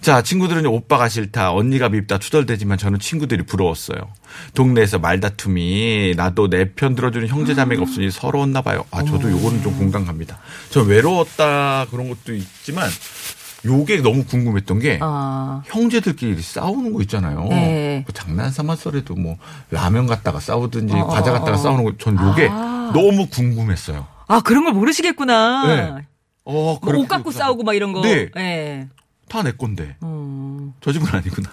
자, 0.00 0.22
친구들은 0.22 0.66
오빠가 0.66 1.08
싫다, 1.08 1.52
언니가 1.52 1.88
밉다 1.88 2.18
투덜대지만 2.18 2.78
저는 2.78 2.98
친구들이 2.98 3.42
부러웠어요. 3.44 3.98
동네에서 4.54 4.98
말다툼이 4.98 6.14
나도 6.16 6.48
내 6.48 6.70
편 6.74 6.94
들어주는 6.94 7.26
형제 7.28 7.54
자매가 7.54 7.82
없으니 7.82 8.10
서러웠나 8.10 8.62
봐요. 8.62 8.84
아, 8.90 9.02
저도 9.04 9.30
요거는 9.30 9.62
좀 9.62 9.76
공감 9.76 10.06
갑니다. 10.06 10.38
저 10.70 10.82
외로웠다 10.82 11.86
그런 11.90 12.08
것도 12.08 12.34
있지만 12.34 12.88
요게 13.66 13.98
너무 13.98 14.24
궁금했던 14.24 14.78
게 14.78 14.98
아, 15.02 15.62
형제들끼리 15.66 16.40
싸우는 16.40 16.92
거 16.94 17.02
있잖아요. 17.02 17.44
네. 17.50 18.04
그 18.06 18.12
장난 18.14 18.50
삼아서라도 18.50 19.14
뭐 19.16 19.36
라면 19.70 20.06
갖다가 20.06 20.40
싸우든지 20.40 20.94
어, 20.94 21.06
과자 21.08 21.30
어, 21.30 21.34
갖다가 21.34 21.54
어. 21.54 21.56
싸우는 21.56 21.84
거 21.84 21.92
전 21.98 22.16
요게 22.16 22.48
아. 22.50 22.90
너무 22.94 23.26
궁금했어요. 23.28 24.06
아 24.28 24.40
그런 24.40 24.64
걸 24.64 24.72
모르시겠구나. 24.72 25.66
네. 25.66 26.06
어, 26.44 26.52
뭐 26.52 26.80
그렇게 26.80 27.02
옷 27.02 27.08
갖고 27.08 27.30
싸우고 27.32 27.64
막 27.64 27.74
이런 27.74 27.92
거. 27.92 28.00
네. 28.00 28.30
네. 28.34 28.88
다 29.30 29.42
내 29.42 29.52
건데. 29.52 29.96
음. 30.02 30.74
저 30.80 30.92
집은 30.92 31.06
아니구나. 31.08 31.48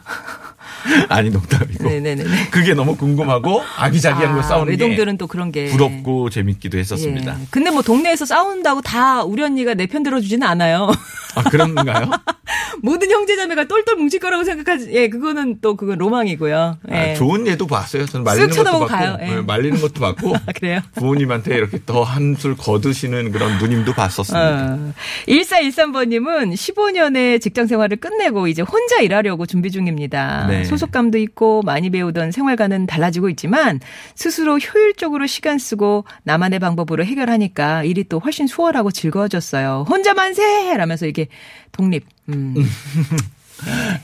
아니 1.10 1.30
농담이고. 1.30 1.84
네네네. 1.90 2.24
그게 2.52 2.74
너무 2.74 2.96
궁금하고 2.96 3.62
아기자기한 3.78 4.36
거 4.36 4.42
싸우는 4.44 4.72
외동들은 4.72 5.18
또 5.18 5.28
그런 5.28 5.52
게게 5.52 5.72
부럽고 5.72 6.30
재밌기도 6.30 6.78
했었습니다. 6.78 7.34
예. 7.40 7.46
근데 7.50 7.72
뭐 7.72 7.82
동네에서 7.82 8.26
싸운다고 8.26 8.82
다 8.82 9.24
우리 9.24 9.44
언니가 9.44 9.74
내 9.74 9.88
편 9.88 10.04
들어주지는 10.04 10.46
않아요. 10.46 10.92
아 11.36 11.44
그런가요? 11.44 12.10
모든 12.82 13.10
형제자매가 13.10 13.66
똘똘 13.66 13.96
뭉칠 13.96 14.20
거라고 14.20 14.44
생각하지. 14.44 14.90
예, 14.92 15.08
그거는 15.10 15.60
또 15.62 15.76
그건 15.78 15.98
로망이고요. 15.98 16.78
예. 16.92 17.12
아, 17.12 17.14
좋은 17.16 17.48
예도 17.48 17.66
봤어요. 17.68 18.06
저는 18.06 18.24
말리는 18.24 18.50
쓱 18.50 18.58
것도 18.58 18.72
봤고, 18.72 18.86
가요. 18.86 19.18
예. 19.22 19.26
네, 19.28 19.42
말리는 19.42 19.80
것도 19.80 20.02
봤고 20.02 20.36
아, 20.46 20.52
그래요? 20.54 20.82
부모님한테 20.96 21.56
이렇게 21.56 21.80
더 21.86 22.04
한술 22.04 22.56
거두시는 22.58 23.32
그런 23.32 23.58
누님도 23.60 23.94
봤었습니다. 23.94 24.78
어. 24.80 24.94
1413번님은 25.28 26.54
15년의 26.54 27.42
직장 27.42 27.68
생활을 27.68 27.98
끝내고 27.98 28.48
이제 28.48 28.62
혼자 28.62 29.00
일하려고 29.00 29.46
준비 29.46 29.72
중입니다. 29.72 30.48
네. 30.48 30.64
소속감도 30.78 31.18
있고 31.18 31.62
많이 31.64 31.90
배우던 31.90 32.32
생활과는 32.32 32.86
달라지고 32.86 33.30
있지만 33.30 33.80
스스로 34.16 34.58
효율적으로 34.58 35.28
시간 35.28 35.58
쓰고 35.58 36.06
나만의 36.24 36.60
방법으로 36.60 37.04
해결하니까 37.04 37.84
일이 37.84 38.04
또 38.04 38.20
훨씬 38.20 38.48
수월하고 38.48 38.92
즐거워졌어요. 38.92 39.86
혼자 39.90 40.14
만세! 40.14 40.76
라면서 40.78 41.06
이게 41.08 41.28
독립. 41.72 42.06
음. 42.30 42.56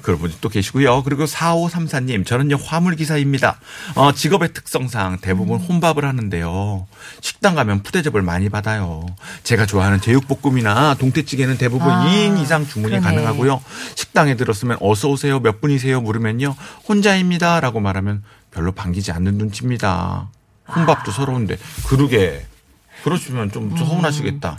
그런 0.02 0.20
분이 0.20 0.38
또 0.42 0.50
계시고요. 0.50 1.04
그리고 1.04 1.26
4534님, 1.26 2.26
저는요, 2.26 2.58
화물기사입니다. 2.58 3.60
어, 3.96 4.12
직업의 4.12 4.54
특성상 4.54 5.20
대부분 5.22 5.60
음. 5.60 5.66
혼밥을 5.66 6.06
하는데요. 6.06 6.88
식당 7.22 7.56
가면 7.56 7.84
푸대접을 7.84 8.22
많이 8.22 8.50
받아요. 8.50 9.06
제가 9.44 9.66
좋아하는 9.66 10.02
제육볶음이나 10.02 10.96
동태찌개는 10.96 11.58
대부분 11.58 11.90
아, 11.90 12.06
2인 12.06 12.40
이상 12.42 12.66
주문이 12.68 13.00
그러네. 13.00 13.06
가능하고요. 13.06 13.62
식당에 13.96 14.36
들었으면 14.36 14.78
어서오세요, 14.82 15.40
몇 15.40 15.62
분이세요? 15.62 16.02
물으면요, 16.02 16.56
혼자입니다. 16.88 17.60
라고 17.60 17.80
말하면 17.80 18.24
별로 18.52 18.72
반기지 18.72 19.12
않는 19.12 19.38
눈치입니다. 19.38 20.30
혼밥도 20.76 21.12
아. 21.12 21.14
서러운데. 21.14 21.58
그러게. 21.88 22.46
그러시면 23.04 23.52
좀 23.52 23.76
서운하시겠다. 23.76 24.58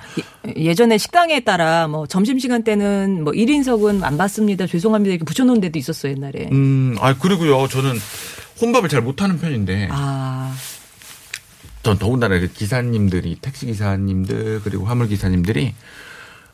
예- 0.48 0.64
예전에 0.64 0.98
식당에 0.98 1.40
따라 1.40 1.88
뭐 1.88 2.06
점심시간 2.06 2.62
때는 2.62 3.24
뭐 3.24 3.32
1인석은 3.32 4.02
안 4.02 4.18
받습니다. 4.18 4.66
죄송합니다. 4.66 5.12
이렇게 5.14 5.24
붙여놓은 5.24 5.60
데도 5.60 5.78
있었어요, 5.78 6.12
옛날에. 6.12 6.48
음, 6.52 6.96
아, 7.00 7.14
그리고요, 7.14 7.66
저는 7.68 7.96
혼밥을 8.60 8.88
잘 8.88 9.00
못하는 9.00 9.38
편인데, 9.38 9.88
아, 9.90 10.54
전 11.82 11.98
더군다나 11.98 12.38
그 12.38 12.52
기사님들이, 12.52 13.36
택시 13.40 13.66
기사님들, 13.66 14.60
그리고 14.62 14.84
화물 14.86 15.08
기사님들이, 15.08 15.74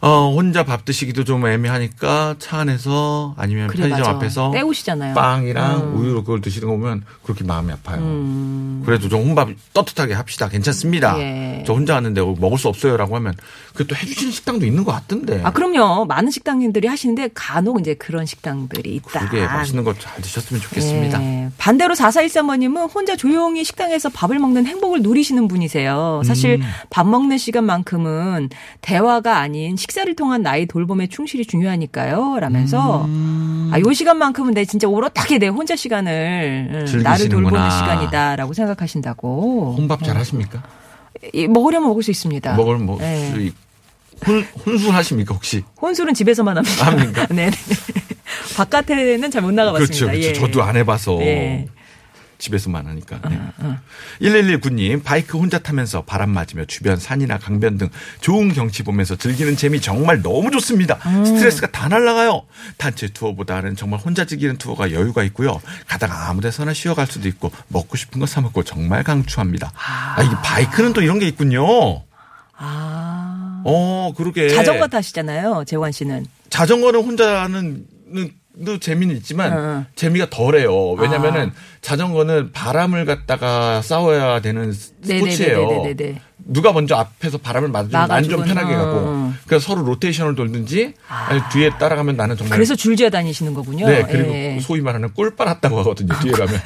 어, 0.02 0.32
혼자 0.34 0.64
밥 0.64 0.86
드시기도 0.86 1.24
좀 1.24 1.46
애매하니까 1.46 2.36
차 2.38 2.60
안에서 2.60 3.34
아니면 3.36 3.66
그래, 3.66 3.80
편의점 3.82 4.00
맞아. 4.00 4.10
앞에서 4.12 4.50
때우시잖아요. 4.50 5.14
빵이랑 5.14 5.80
음. 5.92 5.96
우유로 5.96 6.24
그걸 6.24 6.40
드시는 6.40 6.68
거 6.68 6.76
보면 6.76 7.04
그렇게 7.22 7.44
마음이 7.44 7.70
아파요. 7.70 7.98
음. 8.00 8.82
그래도 8.86 9.10
좀 9.10 9.20
혼밥 9.28 9.50
떳떳하게 9.74 10.14
합시다. 10.14 10.48
괜찮습니다. 10.48 11.18
예. 11.18 11.64
저 11.66 11.74
혼자 11.74 11.92
왔는데 11.94 12.22
먹을 12.38 12.56
수 12.56 12.68
없어요라고 12.68 13.14
하면 13.16 13.34
그게 13.74 13.84
또 13.84 13.94
해주시는 13.94 14.32
식당도 14.32 14.64
있는 14.64 14.84
것 14.84 14.92
같던데. 14.92 15.42
아, 15.44 15.52
그럼요. 15.52 16.06
많은 16.06 16.30
식당님들이 16.30 16.88
하시는데 16.88 17.28
간혹 17.34 17.78
이제 17.80 17.92
그런 17.92 18.24
식당들이 18.24 18.94
있다. 18.96 19.20
그게 19.28 19.44
맛있는 19.44 19.84
거 19.84 19.92
잘 19.98 20.22
드셨으면 20.22 20.62
좋겠습니다. 20.62 21.22
예. 21.22 21.50
반대로 21.58 21.94
4413번님은 21.94 22.94
혼자 22.94 23.16
조용히 23.16 23.64
식당에서 23.64 24.08
밥을 24.08 24.38
먹는 24.38 24.64
행복을 24.64 25.02
누리시는 25.02 25.46
분이세요. 25.46 26.22
사실 26.24 26.52
음. 26.62 26.66
밥 26.88 27.06
먹는 27.06 27.36
시간만큼은 27.36 28.48
대화가 28.80 29.36
아닌 29.38 29.76
식 29.76 29.89
사를 29.92 30.14
통한 30.16 30.42
나의 30.42 30.66
돌봄에 30.66 31.06
충실이 31.08 31.46
중요하니까요. 31.46 32.38
라면서 32.40 33.04
음. 33.06 33.70
아, 33.72 33.78
요 33.80 33.92
시간만큼은 33.92 34.54
내 34.54 34.64
진짜 34.64 34.88
오롯하게 34.88 35.38
내 35.38 35.48
혼자 35.48 35.76
시간을 35.76 36.86
응, 36.92 37.02
나를. 37.02 37.28
돌보는 37.28 37.70
시간이다라고 37.70 38.52
생각하신다고. 38.54 39.74
혼밥 39.78 40.02
잘 40.04 40.16
하십니까? 40.16 40.62
이, 41.32 41.46
먹으려면 41.46 41.88
먹을 41.88 42.02
수 42.02 42.10
있습니다. 42.10 42.54
먹을 42.54 42.78
뭐 42.78 42.98
예. 43.02 43.30
수 43.32 43.40
있- 43.40 43.54
혼, 44.26 44.42
혼술 44.66 44.90
하십니까 44.94 45.34
혹시? 45.34 45.62
혼술은 45.80 46.14
집에서만 46.14 46.56
합니다. 46.56 46.86
합니까? 46.86 47.26
네. 47.34 47.50
바깥에는 48.56 49.30
잘 49.30 49.42
못 49.42 49.52
나가봤습니다. 49.52 50.06
그렇죠, 50.06 50.06
그렇죠. 50.06 50.28
예. 50.28 50.32
저도 50.32 50.62
안 50.62 50.76
해봐서 50.76 51.18
예. 51.22 51.66
집에서만 52.40 52.86
하니까. 52.86 53.20
네. 53.28 53.38
1119님 54.22 55.04
바이크 55.04 55.38
혼자 55.38 55.58
타면서 55.58 56.02
바람 56.02 56.30
맞으며 56.30 56.64
주변 56.64 56.96
산이나 56.96 57.38
강변 57.38 57.78
등 57.78 57.88
좋은 58.20 58.52
경치 58.52 58.82
보면서 58.82 59.14
즐기는 59.14 59.54
재미 59.56 59.80
정말 59.80 60.22
너무 60.22 60.50
좋습니다. 60.50 60.94
음. 61.06 61.24
스트레스가 61.24 61.70
다 61.70 61.86
날라가요. 61.88 62.42
단체 62.78 63.08
투어보다는 63.08 63.76
정말 63.76 64.00
혼자 64.00 64.24
즐기는 64.24 64.56
투어가 64.56 64.90
여유가 64.92 65.22
있고요. 65.24 65.60
가다가 65.86 66.28
아무데서나 66.30 66.72
쉬어갈 66.74 67.06
수도 67.06 67.28
있고 67.28 67.52
먹고 67.68 67.96
싶은 67.96 68.18
거 68.18 68.26
사 68.30 68.40
먹고 68.40 68.62
정말 68.62 69.02
강추합니다. 69.02 69.72
아, 69.74 70.22
이게 70.22 70.34
바이크는 70.42 70.92
또 70.92 71.02
이런 71.02 71.18
게 71.18 71.26
있군요. 71.26 72.04
아. 72.56 73.62
어, 73.64 74.12
그러게. 74.16 74.48
자전거 74.48 74.86
타시잖아요, 74.86 75.64
재환 75.66 75.92
씨는. 75.92 76.26
자전거는 76.48 77.00
혼자는 77.02 77.84
는 78.56 78.80
재미는 78.80 79.16
있지만 79.18 79.52
응. 79.56 79.86
재미가 79.94 80.28
덜해요. 80.28 80.70
아. 80.98 81.00
왜냐면은 81.00 81.52
자전거는 81.82 82.50
바람을 82.52 83.04
갖다가 83.04 83.80
싸워야 83.80 84.40
되는 84.40 84.72
스포츠예요. 84.72 85.60
네네네네네네. 85.68 86.20
누가 86.46 86.72
먼저 86.72 86.96
앞에서 86.96 87.38
바람을 87.38 87.68
맞으면 87.68 88.10
완전 88.10 88.38
막아주거나. 88.40 88.44
편하게 88.46 88.74
가고 88.74 88.98
응. 89.08 89.34
그래서 89.46 89.66
서로 89.66 89.82
로테이션을 89.86 90.34
돌든지 90.34 90.94
아니 91.08 91.40
뒤에 91.52 91.70
따라가면 91.78 92.16
나는 92.16 92.36
정말 92.36 92.56
그래서 92.58 92.74
줄지어 92.74 93.08
다니시는 93.08 93.54
거군요. 93.54 93.86
네 93.86 94.02
그리고 94.10 94.32
예. 94.34 94.58
소위 94.60 94.80
말하는 94.80 95.14
꿀 95.14 95.36
빨았다고 95.36 95.78
하거든요. 95.78 96.12
뒤에 96.20 96.32
가면 96.32 96.48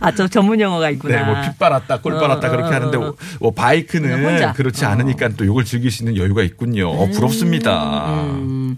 아, 0.00 0.12
저 0.14 0.28
전문 0.28 0.60
용어가 0.60 0.88
있구나. 0.90 1.16
네 1.16 1.22
뭐 1.24 1.42
핏 1.42 1.58
빨았다 1.58 2.00
꿀 2.00 2.14
빨았다 2.14 2.46
어, 2.46 2.50
그렇게 2.52 2.68
어, 2.68 2.72
하는데 2.72 2.96
어. 2.96 3.14
뭐 3.40 3.50
바이크는 3.52 4.24
혼자. 4.24 4.52
그렇지 4.52 4.84
어. 4.84 4.88
않으니까 4.88 5.30
또 5.30 5.44
이걸 5.44 5.64
즐길 5.64 5.90
수 5.90 6.04
있는 6.04 6.16
여유가 6.16 6.42
있군요. 6.44 6.90
어, 6.90 7.06
부럽습니다. 7.10 8.22
음. 8.22 8.76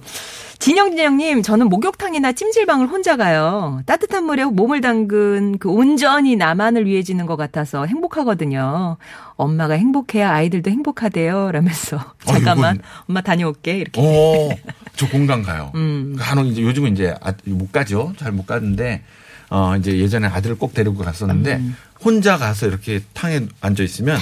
진영진영님, 0.59 1.42
저는 1.42 1.68
목욕탕이나 1.68 2.33
찜질방을 2.33 2.88
혼자 2.88 3.16
가요. 3.16 3.81
따뜻한 3.87 4.25
물에 4.25 4.44
몸을 4.44 4.81
담근 4.81 5.59
그 5.59 5.71
온전히 5.71 6.35
나만을 6.35 6.85
위해 6.85 7.03
지는 7.05 7.27
것 7.27 7.37
같아서 7.37 7.87
행복하거든요. 7.87 8.97
엄마가 9.37 9.75
행복해야 9.75 10.33
아이들도 10.33 10.68
행복하대요. 10.71 11.53
라면서. 11.53 11.99
잠깐만, 12.27 12.77
이건- 12.77 12.85
엄마 13.09 13.21
다녀올게. 13.21 13.77
이렇게. 13.79 14.01
어, 14.03 14.49
저 14.97 15.09
공감 15.09 15.42
가요. 15.42 15.71
음. 15.77 16.16
간혹 16.18 16.49
이제 16.49 16.61
요즘은 16.62 16.92
이제 16.92 17.14
아, 17.23 17.33
못 17.44 17.71
가죠. 17.71 18.12
잘 18.18 18.33
못 18.33 18.44
가는데 18.47 19.03
어 19.51 19.77
이제 19.79 19.97
예전에 19.97 20.27
아들을 20.27 20.59
꼭 20.59 20.75
데리고 20.75 20.99
갔었는데 20.99 21.55
음. 21.57 21.77
혼자 22.05 22.37
가서 22.37 22.66
이렇게 22.66 23.01
탕에 23.14 23.47
앉아 23.61 23.83
있으면 23.83 24.18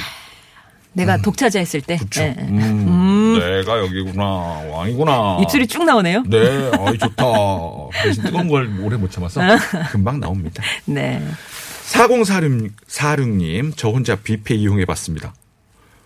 내가 0.97 1.19
독차지 1.19 1.59
했을 1.59 1.83
때. 1.83 1.97
그쵸. 1.99 2.23
예. 2.23 2.35
음, 2.39 3.39
내가 3.39 3.79
여기구나 3.81 4.25
왕이구나. 4.25 5.39
입술이 5.43 5.67
쭉 5.67 5.85
나오네요. 5.85 6.23
네, 6.27 6.71
어이 6.79 6.97
좋다. 6.99 7.25
대신 8.03 8.23
뜨거운 8.25 8.49
걸 8.49 8.71
오래 8.81 8.97
못 8.97 9.11
참아서 9.11 9.41
금방 9.91 10.21
나옵니다. 10.21 10.63
네. 10.87 11.23
4046님, 11.87 13.73
저 13.77 13.91
혼자 13.91 14.17
뷔페 14.17 14.55
이용해봤습니다. 14.55 15.35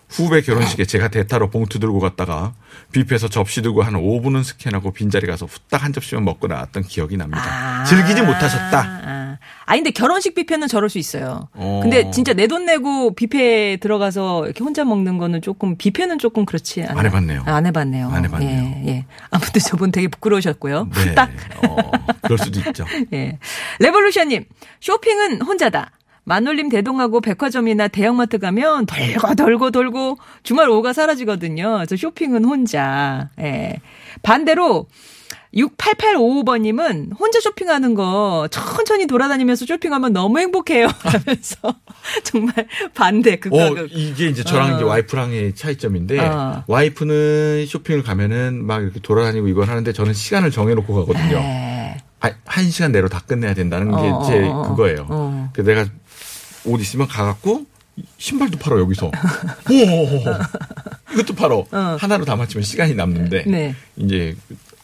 후배 0.09 0.41
결혼식에 0.41 0.83
제가 0.83 1.07
대타로 1.07 1.49
봉투 1.49 1.79
들고 1.79 1.99
갔다가 2.01 2.53
뷔페에서 2.91 3.29
접시 3.29 3.61
들고 3.61 3.81
한 3.81 3.93
5분은 3.93 4.43
스캔하고 4.43 4.91
빈자리 4.91 5.25
가서 5.25 5.45
후딱 5.45 5.83
한 5.85 5.93
접시만 5.93 6.25
먹고 6.25 6.47
나왔던 6.47 6.83
기억이 6.83 7.15
납니다. 7.15 7.85
즐기지 7.85 8.21
못하셨다. 8.21 9.20
아, 9.71 9.73
아 9.73 9.75
근데 9.77 9.91
결혼식 9.91 10.35
뷔페는 10.35 10.67
저럴 10.67 10.89
수 10.89 10.97
있어요. 10.97 11.47
어. 11.53 11.79
근데 11.81 12.11
진짜 12.11 12.33
내 12.33 12.47
돈 12.47 12.65
내고 12.65 13.13
뷔페 13.15 13.77
들어가서 13.79 14.43
이렇게 14.45 14.61
혼자 14.63 14.83
먹는 14.83 15.17
거는 15.17 15.41
조금 15.41 15.77
뷔페는 15.77 16.19
조금 16.19 16.45
그렇지 16.45 16.83
않아요. 16.83 16.97
안 16.99 17.05
해봤네요. 17.05 17.43
아, 17.45 17.53
안 17.55 17.65
해봤네요. 17.65 18.09
안 18.09 18.25
해봤네요. 18.25 18.49
예, 18.49 18.87
예. 18.87 19.05
아무튼 19.29 19.61
저분 19.61 19.91
되게 19.91 20.09
부끄러우셨고요. 20.09 20.89
네. 20.93 21.15
딱. 21.15 21.29
어, 21.65 21.77
그럴 22.23 22.37
수도 22.37 22.59
있죠. 22.59 22.85
예. 23.13 23.37
레볼루션님, 23.79 24.43
쇼핑은 24.81 25.41
혼자다. 25.43 25.91
만올림 26.23 26.69
대동하고 26.69 27.19
백화점이나 27.21 27.87
대형마트 27.87 28.37
가면 28.37 28.85
돌고 28.85 29.35
돌고 29.35 29.71
돌고 29.71 30.17
주말 30.43 30.69
오가 30.69 30.93
사라지거든요. 30.93 31.77
그래서 31.77 31.95
쇼핑은 31.95 32.45
혼자. 32.45 33.29
예. 33.39 33.77
반대로 34.21 34.85
6885번님은 35.53 37.19
혼자 37.19 37.39
쇼핑하는 37.41 37.93
거 37.93 38.47
천천히 38.51 39.05
돌아다니면서 39.05 39.65
쇼핑하면 39.65 40.13
너무 40.13 40.39
행복해요. 40.39 40.87
하면서 41.03 41.75
정말 42.23 42.53
반대 42.93 43.37
그 43.37 43.49
극과 43.49 43.67
어, 43.67 43.73
극. 43.73 43.89
이게 43.91 44.27
이제 44.27 44.43
저랑 44.43 44.73
어. 44.73 44.75
이제 44.75 44.83
와이프랑의 44.83 45.55
차이점인데 45.55 46.19
어. 46.19 46.63
와이프는 46.67 47.65
쇼핑을 47.67 48.03
가면은 48.03 48.65
막 48.65 48.81
이렇게 48.81 48.99
돌아다니고 49.01 49.47
이걸 49.47 49.67
하는데 49.67 49.91
저는 49.91 50.13
시간을 50.13 50.51
정해놓고 50.51 50.93
가거든요. 50.93 51.37
예. 51.37 51.97
한, 52.19 52.35
한 52.45 52.69
시간 52.69 52.91
내로 52.91 53.09
다 53.09 53.21
끝내야 53.25 53.53
된다는 53.53 53.89
게 53.89 53.97
어, 53.97 54.23
제 54.25 54.43
어, 54.43 54.59
어, 54.59 54.69
그거예요. 54.69 55.07
어. 55.09 55.49
그 55.53 55.61
내가 55.61 55.85
옷 56.65 56.79
있으면 56.79 57.07
가갖고 57.07 57.65
신발도 58.17 58.57
팔어 58.57 58.79
여기서. 58.79 59.07
오, 59.69 61.13
이것도 61.13 61.35
팔어. 61.35 61.65
하나로 61.97 62.23
다 62.23 62.35
맞추면 62.35 62.63
시간이 62.63 62.95
남는데 62.95 63.43
네. 63.47 63.75
이제 63.97 64.35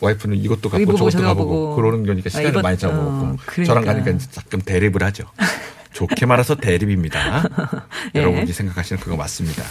와이프는 0.02 0.38
이것도 0.38 0.70
갖고 0.70 0.96
저것도 0.96 1.22
가보고 1.24 1.50
보고. 1.50 1.76
그러는 1.76 2.06
거니까 2.06 2.28
아, 2.28 2.30
시간을 2.30 2.50
이것- 2.52 2.62
많이 2.62 2.78
잡아먹고 2.78 3.10
어, 3.26 3.36
그러니까. 3.46 3.64
저랑 3.74 3.86
가니까 3.86 4.26
가끔 4.36 4.62
대립을 4.62 5.04
하죠. 5.04 5.26
좋게 5.94 6.28
말해서 6.28 6.54
대립입니다. 6.56 7.44
예. 8.16 8.20
여러분이 8.20 8.54
생각하시는 8.54 9.02
그거 9.02 9.16
맞습니다. 9.16 9.64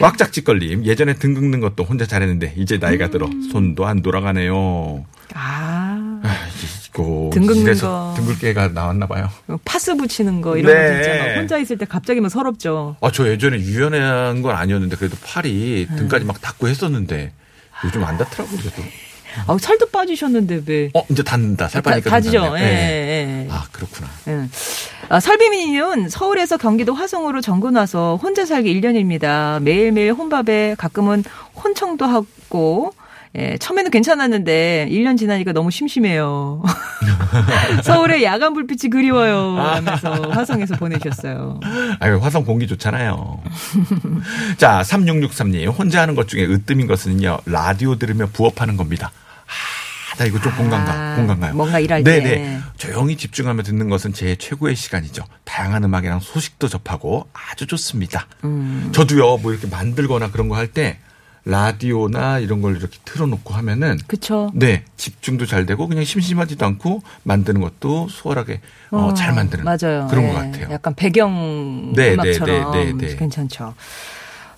왁작지껄님 0.00 0.84
예전에 0.84 1.14
등 1.14 1.34
긁는 1.34 1.58
것도 1.60 1.82
혼자 1.82 2.06
잘했는데 2.06 2.54
이제 2.56 2.78
나이가 2.78 3.08
들어 3.10 3.26
음. 3.26 3.48
손도 3.50 3.84
안 3.86 4.02
돌아가네요. 4.02 5.04
아. 5.34 6.20
아, 6.22 6.36
이거 6.88 7.30
등 7.32 7.46
긁는 7.46 7.74
거. 7.78 8.14
등 8.16 8.26
긁기가 8.26 8.68
나왔나 8.68 9.06
봐요. 9.06 9.28
파스 9.64 9.96
붙이는 9.96 10.40
거 10.40 10.56
이런 10.56 10.72
네. 10.74 10.96
거 10.98 11.02
진짜 11.02 11.24
막 11.24 11.36
혼자 11.36 11.58
있을 11.58 11.76
때 11.78 11.84
갑자기 11.86 12.20
막 12.20 12.28
서럽죠. 12.28 12.96
아, 13.00 13.10
저 13.12 13.28
예전에 13.28 13.58
유연한 13.58 14.42
건 14.42 14.54
아니었는데 14.54 14.96
그래도 14.96 15.16
팔이 15.24 15.88
음. 15.90 15.96
등까지 15.96 16.24
막 16.24 16.40
닿고 16.40 16.68
했었는데 16.68 17.32
요즘 17.84 18.04
안 18.04 18.16
닿더라고요. 18.16 18.60
저도. 18.62 18.82
아, 19.46 19.56
살도 19.58 19.86
빠지셨는데 19.90 20.62
왜? 20.66 20.90
어, 20.94 21.02
이제 21.10 21.22
닿는다. 21.22 21.68
살 21.68 21.82
빠니까 21.82 22.10
다, 22.10 22.20
지죠 22.20 22.40
닿네. 22.40 22.60
예, 22.60 22.64
네. 22.64 23.46
예. 23.46 23.48
아, 23.50 23.64
그렇구나. 23.72 24.08
예. 24.28 24.48
아, 25.08 25.20
설비민은 25.20 26.08
서울에서 26.08 26.56
경기도 26.56 26.94
화성으로 26.94 27.40
전군 27.40 27.76
와서 27.76 28.18
혼자 28.22 28.44
살기 28.44 28.80
1년입니다. 28.80 29.62
매일매일 29.62 30.12
혼밥에 30.12 30.74
가끔은 30.78 31.24
혼청도 31.62 32.04
하고 32.04 32.92
예, 33.36 33.56
처음에는 33.58 33.90
괜찮았는데 33.90 34.88
1년 34.90 35.18
지나니까 35.18 35.52
너무 35.52 35.70
심심해요. 35.70 36.62
서울의 37.84 38.24
야간 38.24 38.54
불빛이 38.54 38.90
그리워요. 38.90 39.56
하면서 39.58 40.10
화성에서 40.30 40.76
보내주셨어요. 40.76 41.60
아유, 42.00 42.18
화성 42.20 42.44
공기 42.44 42.66
좋잖아요. 42.66 43.40
자, 44.56 44.82
3663님. 44.82 45.72
혼자 45.78 46.00
하는 46.00 46.14
것 46.14 46.26
중에 46.26 46.44
으뜸인 46.46 46.86
것은요, 46.86 47.38
라디오 47.44 47.96
들으며 47.96 48.28
부업하는 48.32 48.76
겁니다. 48.76 49.12
아, 50.18 50.22
나 50.22 50.24
이거 50.26 50.40
좀 50.40 50.52
공감가, 50.56 50.92
아, 50.92 51.14
공감가요. 51.16 51.54
뭔가 51.54 51.78
일할 51.78 52.02
네네. 52.02 52.24
때. 52.24 52.58
조용히 52.76 53.16
집중하며 53.16 53.62
듣는 53.62 53.88
것은 53.88 54.12
제 54.12 54.34
최고의 54.36 54.74
시간이죠. 54.74 55.24
다양한 55.44 55.84
음악이랑 55.84 56.18
소식도 56.20 56.68
접하고 56.68 57.28
아주 57.32 57.66
좋습니다. 57.66 58.26
음. 58.44 58.90
저도요, 58.92 59.38
뭐 59.38 59.52
이렇게 59.52 59.66
만들거나 59.68 60.30
그런 60.30 60.48
거 60.48 60.56
할 60.58 60.66
때, 60.66 60.98
라디오나 61.44 62.40
이런 62.40 62.60
걸 62.60 62.76
이렇게 62.76 62.98
틀어놓고 63.04 63.54
하면은, 63.54 63.96
그쵸. 64.08 64.50
네, 64.54 64.82
집중도 64.96 65.46
잘 65.46 65.66
되고 65.66 65.86
그냥 65.86 66.04
심심하지도 66.04 66.66
않고 66.66 67.02
만드는 67.22 67.60
것도 67.60 68.08
수월하게 68.10 68.60
어, 68.90 69.14
잘 69.14 69.32
만드는 69.34 69.64
맞아요. 69.64 70.08
그런 70.10 70.24
예, 70.24 70.28
것 70.28 70.34
같아요. 70.34 70.68
약간 70.72 70.94
배경 70.96 71.92
네, 71.94 72.14
음악처럼 72.14 72.72
네, 72.72 72.84
네, 72.86 72.92
네, 72.92 73.06
네. 73.06 73.16
괜찮죠. 73.16 73.74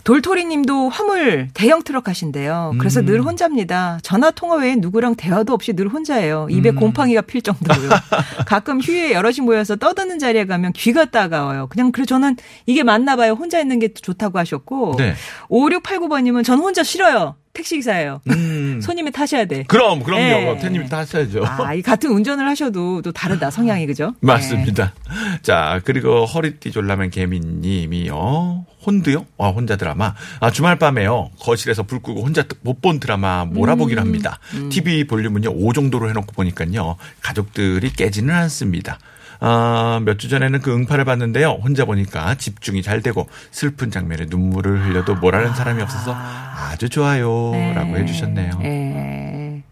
돌토리님도 0.04 0.88
화물 0.88 1.48
대형 1.54 1.82
트럭 1.82 2.08
하신대요. 2.08 2.74
그래서 2.78 3.00
음. 3.00 3.06
늘 3.06 3.22
혼자입니다. 3.22 3.98
전화 4.02 4.30
통화 4.30 4.56
외에 4.56 4.76
누구랑 4.76 5.14
대화도 5.14 5.52
없이 5.52 5.72
늘 5.74 5.88
혼자예요. 5.88 6.48
입에 6.50 6.70
음. 6.70 6.76
곰팡이가 6.76 7.22
필 7.22 7.42
정도로요. 7.42 7.90
가끔 8.46 8.80
휴일에 8.80 9.12
여럿이 9.12 9.40
모여서 9.40 9.76
떠드는 9.76 10.18
자리에 10.18 10.46
가면 10.46 10.72
귀가 10.72 11.04
따가워요. 11.04 11.66
그냥 11.68 11.92
그래 11.92 12.04
저는 12.04 12.36
이게 12.66 12.82
맞나 12.82 13.16
봐요. 13.16 13.32
혼자 13.32 13.60
있는 13.60 13.78
게 13.78 13.92
좋다고 13.92 14.38
하셨고. 14.38 14.94
네. 14.98 15.14
5689번님은 15.50 16.44
전 16.44 16.58
혼자 16.58 16.82
싫어요. 16.82 17.36
택시기사예요. 17.52 18.20
음. 18.28 18.80
손님이 18.82 19.10
타셔야 19.10 19.44
돼. 19.44 19.64
그럼 19.64 20.02
그럼요. 20.02 20.22
예. 20.22 20.58
태님 20.60 20.86
다 20.88 20.98
하셔야죠. 20.98 21.44
아, 21.44 21.74
이 21.74 21.82
같은 21.82 22.10
운전을 22.10 22.46
하셔도 22.48 23.02
또 23.02 23.12
다르다 23.12 23.50
성향이 23.52 23.86
그죠? 23.86 24.14
맞습니다. 24.20 24.94
자, 25.42 25.80
그리고 25.84 26.24
허리띠 26.24 26.70
졸라맨 26.70 27.10
개미님이요. 27.10 28.66
혼드요? 28.86 29.26
아, 29.38 29.48
혼자 29.48 29.76
드라마. 29.76 30.14
아, 30.40 30.50
주말 30.50 30.78
밤에요. 30.78 31.30
거실에서 31.40 31.82
불 31.82 32.00
끄고 32.00 32.22
혼자 32.22 32.44
못 32.62 32.80
본 32.80 32.98
드라마 32.98 33.44
몰아보기로 33.44 34.00
합니다. 34.00 34.38
TV 34.70 35.04
볼륨은요, 35.04 35.50
5 35.50 35.74
정도로 35.74 36.08
해놓고 36.08 36.32
보니까요. 36.32 36.96
가족들이 37.20 37.92
깨지는 37.92 38.34
않습니다. 38.34 38.98
아, 39.40 40.00
몇 40.04 40.18
주 40.18 40.28
전에는 40.28 40.60
그 40.60 40.72
응파를 40.74 41.04
봤는데요. 41.06 41.60
혼자 41.62 41.84
보니까 41.86 42.34
집중이 42.34 42.82
잘 42.82 43.00
되고 43.00 43.26
슬픈 43.50 43.90
장면에 43.90 44.26
눈물을 44.28 44.84
흘려도 44.86 45.14
뭐라는 45.16 45.54
사람이 45.54 45.80
없어서 45.82 46.14
아주 46.14 46.88
좋아요. 46.90 47.50
네. 47.52 47.72
라고 47.72 47.96
해주셨네요. 47.96 48.60
예. 48.64 49.62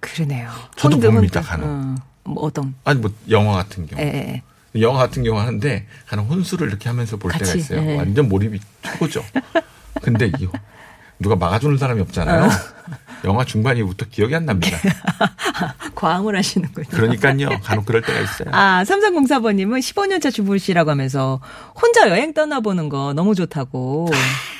그러네요. 0.00 0.50
저도 0.76 0.96
혼드, 0.96 1.10
봅니다. 1.10 1.40
간혹. 1.40 1.66
어, 1.68 1.94
뭐 2.24 2.44
어떤. 2.44 2.74
아니, 2.84 3.00
뭐, 3.00 3.10
영화 3.30 3.54
같은 3.54 3.86
경우. 3.86 4.02
예, 4.02 4.42
예. 4.74 4.80
영화 4.82 4.98
같은 5.00 5.22
경우 5.22 5.38
하는데 5.38 5.86
가는 6.06 6.24
혼수를 6.24 6.68
이렇게 6.68 6.88
하면서 6.88 7.16
볼 7.16 7.30
때가 7.32 7.44
같이, 7.44 7.58
있어요. 7.58 7.82
예. 7.82 7.96
완전 7.96 8.28
몰입이 8.28 8.58
최고죠. 8.82 9.22
근데 10.02 10.26
이 10.38 10.48
누가 11.18 11.36
막아주는 11.36 11.76
사람이 11.78 12.00
어. 12.00 12.02
없잖아요. 12.04 12.48
영화 13.24 13.44
중반이부터 13.44 14.06
기억이 14.10 14.34
안 14.34 14.46
납니다. 14.46 14.76
과음을 15.94 16.36
하시는군요. 16.36 16.86
그러니까요. 16.90 17.48
간혹 17.62 17.86
그럴 17.86 18.02
때가 18.02 18.18
있어요. 18.20 18.48
아, 18.52 18.82
3304번님은 18.84 19.78
15년차 19.80 20.32
주부시라고 20.32 20.90
하면서 20.90 21.40
혼자 21.80 22.08
여행 22.08 22.34
떠나보는 22.34 22.88
거 22.88 23.12
너무 23.12 23.34
좋다고. 23.34 24.08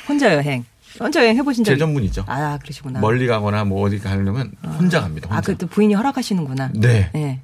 혼자 0.08 0.34
여행. 0.34 0.64
혼자 1.00 1.20
여행 1.22 1.36
해보신 1.36 1.64
적제 1.64 1.78
전문이죠. 1.78 2.24
아, 2.28 2.58
그러시구나. 2.58 3.00
멀리 3.00 3.26
가거나 3.26 3.64
뭐 3.64 3.86
어디 3.86 3.98
가려면 3.98 4.52
혼자 4.78 5.00
갑니다. 5.00 5.28
혼자. 5.28 5.38
아, 5.38 5.40
그또 5.40 5.66
부인이 5.66 5.94
허락하시는구나. 5.94 6.70
네. 6.74 7.10
예. 7.14 7.40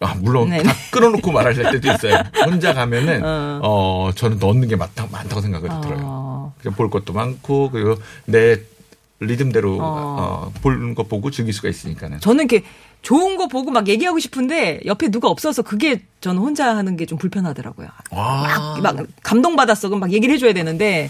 아, 0.00 0.14
물론 0.18 0.50
네. 0.50 0.62
다 0.62 0.74
끌어놓고 0.90 1.30
말할 1.30 1.54
때도 1.54 1.92
있어요. 1.92 2.22
혼자 2.44 2.74
가면은 2.74 3.22
어. 3.24 3.60
어, 3.62 4.10
저는 4.14 4.38
넣는 4.38 4.66
게 4.68 4.76
많다, 4.76 5.06
많다고 5.10 5.40
들어요. 5.40 6.00
어. 6.02 6.54
그냥 6.60 6.74
볼 6.76 6.90
것도 6.90 7.12
많고 7.12 7.70
그리고 7.70 7.96
내 8.26 8.58
리듬대로 9.26 9.78
어. 9.80 9.80
어, 9.80 10.52
보는 10.62 10.94
거 10.94 11.04
보고 11.04 11.30
즐길 11.30 11.52
수가 11.54 11.68
있으니까는. 11.68 12.20
저는 12.20 12.44
이렇게 12.48 12.64
좋은 13.02 13.36
거 13.36 13.48
보고 13.48 13.70
막 13.70 13.88
얘기하고 13.88 14.18
싶은데 14.18 14.80
옆에 14.86 15.08
누가 15.10 15.28
없어서 15.28 15.62
그게 15.62 16.02
저는 16.20 16.40
혼자 16.40 16.76
하는 16.76 16.96
게 16.96 17.06
좀 17.06 17.18
불편하더라고요. 17.18 17.88
아. 18.12 18.76
막, 18.82 18.94
막 18.96 19.06
감동받았어. 19.22 19.88
그럼 19.88 20.00
막 20.00 20.12
얘기를 20.12 20.34
해줘야 20.34 20.52
되는데 20.52 21.08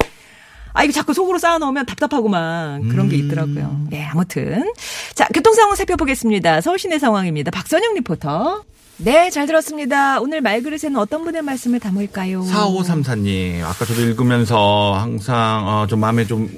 아, 0.75 0.85
이거 0.85 0.92
자꾸 0.92 1.12
속으로 1.12 1.38
쌓아놓으면 1.38 1.85
답답하고 1.85 2.29
막 2.31 2.81
그런 2.88 3.09
게 3.11 3.16
있더라고요. 3.16 3.88
예, 3.92 4.05
아무튼. 4.05 4.72
자, 5.14 5.27
교통 5.35 5.53
상황 5.53 5.75
살펴보겠습니다. 5.77 6.62
서울 6.62 6.79
시내 6.79 6.98
상황입니다. 6.98 7.51
박선영 7.51 7.92
리포터. 7.94 8.62
네, 8.96 9.29
잘 9.31 9.46
들었습니다. 9.46 10.20
오늘 10.20 10.40
말그릇에는 10.40 10.96
어떤 10.96 11.25
분의 11.25 11.42
말씀을 11.42 11.79
담을까요? 11.79 12.42
4534님, 12.42 13.62
아까 13.64 13.85
저도 13.85 14.01
읽으면서 14.01 14.94
항상 14.98 15.66
어, 15.68 15.87
좀 15.87 16.01
마음에 16.01 16.25
좀 16.27 16.48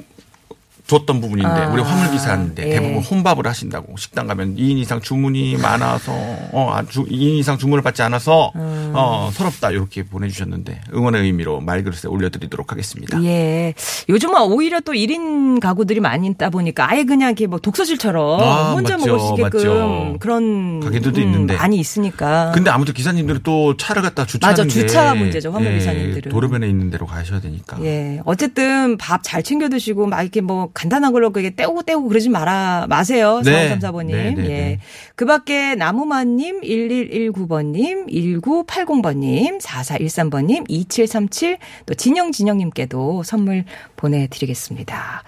줬던 0.87 1.21
부분인데, 1.21 1.49
아, 1.49 1.69
우리 1.71 1.83
화물 1.83 2.11
기사인데 2.11 2.67
예. 2.69 2.75
대부분 2.75 3.03
혼밥을 3.03 3.47
하신다고. 3.47 3.97
식당 3.97 4.27
가면 4.27 4.57
2인 4.57 4.77
이상 4.79 5.01
주문이 5.01 5.57
많아서, 5.57 6.13
어, 6.53 6.71
아, 6.75 6.83
주, 6.85 7.05
2인 7.05 7.39
이상 7.39 7.57
주문을 7.57 7.83
받지 7.83 8.03
않아서, 8.03 8.53
음. 8.57 8.93
어, 8.95 9.31
서럽다. 9.33 9.71
이렇게 9.71 10.03
보내주셨는데, 10.03 10.83
응원의 10.95 11.23
의미로 11.23 11.61
말그릇에 11.61 12.09
올려드리도록 12.09 12.71
하겠습니다. 12.73 13.23
예. 13.25 13.73
요즘은 14.09 14.43
오히려 14.43 14.81
또 14.81 14.93
1인 14.93 15.59
가구들이 15.61 16.01
많이 16.01 16.27
있다 16.29 16.51
보니까 16.51 16.91
아예 16.91 17.05
그냥 17.05 17.31
이렇게 17.31 17.47
뭐 17.47 17.59
독서실처럼 17.59 18.41
아, 18.41 18.73
혼자 18.75 18.97
맞죠, 18.99 19.07
먹을 19.17 19.21
수 19.21 19.33
있게끔 19.33 19.59
맞죠. 19.59 20.17
그런 20.21 20.81
가게들도 20.81 21.19
음, 21.21 21.25
있는데. 21.25 21.57
많이 21.57 21.79
있으니까. 21.79 22.53
근데 22.55 22.71
아무튼 22.71 22.93
기사님들은 22.95 23.41
또 23.43 23.77
차를 23.77 24.03
갖다 24.03 24.27
주차하는 24.27 24.65
맞아, 24.65 24.65
게 24.65 24.69
주차 24.87 25.15
문제죠, 25.15 25.51
화물기사님들은. 25.53 26.23
예, 26.27 26.29
도로변에 26.31 26.69
있는 26.69 26.91
데로 26.91 27.07
가셔야 27.07 27.41
되니까. 27.41 27.79
예. 27.83 28.21
어쨌든 28.25 28.99
밥 28.99 29.23
잘 29.23 29.43
챙겨 29.43 29.69
드시고 29.71 30.07
막 30.07 30.21
이렇게 30.21 30.41
뭐 30.43 30.69
간단한 30.75 31.13
걸로 31.13 31.31
그게 31.31 31.55
떼우고 31.55 31.83
떼우고 31.83 32.09
그러지 32.09 32.29
마라 32.29 32.87
마세요. 32.89 33.41
네. 33.45 33.77
4534번님. 33.79 34.07
네, 34.11 34.31
네, 34.33 34.43
예. 34.45 34.49
네. 34.49 34.81
그 35.17 35.25
밖에 35.25 35.77
나무만님, 35.77 36.63
1119번님, 36.63 38.09
1980번님, 38.43 39.61
4413번님, 39.61 40.65
2737, 40.69 41.59
또 41.87 41.95
진영진영님께도 41.95 43.23
선물 43.23 43.65
보내드리겠습니다. 43.97 45.23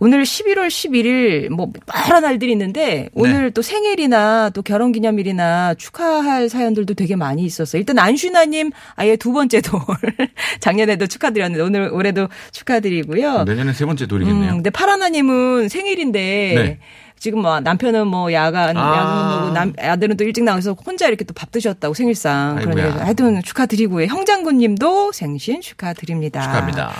오늘 0.00 0.22
11월 0.22 0.68
11일 0.68 1.48
뭐 1.50 1.72
여러 2.08 2.20
날들이 2.20 2.52
있는데 2.52 3.08
오늘 3.14 3.50
또 3.52 3.62
생일이나 3.62 4.50
또 4.50 4.62
결혼기념일이나 4.62 5.74
축하할 5.74 6.48
사연들도 6.48 6.94
되게 6.94 7.16
많이 7.16 7.44
있었어요. 7.44 7.80
일단 7.80 7.98
안슈나님 7.98 8.70
아예 8.96 9.16
두 9.16 9.32
번째 9.32 9.60
돌 9.60 9.80
작년에도 10.60 11.06
축하드렸는데 11.06 11.62
오늘 11.62 11.90
올해도 11.92 12.28
축하드리고요. 12.52 13.44
내년에 13.44 13.72
세 13.72 13.86
번째 13.86 14.06
돌이겠네요. 14.06 14.50
음, 14.50 14.56
근데 14.56 14.70
파라나님은 14.74 15.68
생일인데 15.70 16.18
네. 16.56 16.78
지금 17.18 17.40
뭐 17.40 17.58
남편은 17.60 18.06
뭐 18.06 18.30
야간 18.34 18.76
아. 18.76 18.96
야근하고 18.96 19.50
남 19.52 19.72
아들은 19.78 20.16
또 20.18 20.24
일찍 20.24 20.44
나와서 20.44 20.74
혼자 20.74 21.08
이렇게 21.08 21.24
또 21.24 21.32
밥 21.34 21.50
드셨다고 21.52 21.94
생일상 21.94 22.58
아이고야. 22.58 22.74
그러니까 22.74 23.04
하여튼 23.04 23.42
축하드리고요. 23.42 24.06
형장군님도 24.06 25.12
생신 25.12 25.60
축하드립니다. 25.62 26.42
축하합니다. 26.42 26.92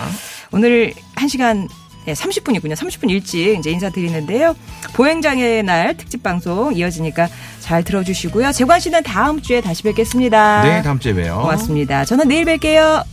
오늘 0.51 0.93
1 1.21 1.29
시간 1.29 1.67
예, 2.07 2.13
30분이군요. 2.13 2.73
30분 2.73 3.09
일찍 3.09 3.57
이제 3.59 3.71
인사드리는데요. 3.71 4.55
보행장의 4.93 5.63
날 5.63 5.97
특집 5.97 6.21
방송 6.21 6.75
이어지니까 6.75 7.27
잘 7.59 7.83
들어주시고요. 7.83 8.51
재관 8.51 8.79
씨는 8.79 9.01
다음 9.03 9.41
주에 9.41 9.59
다시 9.61 9.81
뵙겠습니다. 9.83 10.63
네, 10.63 10.81
다음 10.83 10.99
주에 10.99 11.13
봬요. 11.13 11.39
고맙습니다. 11.41 12.05
저는 12.05 12.27
내일 12.27 12.45
뵐게요. 12.45 13.03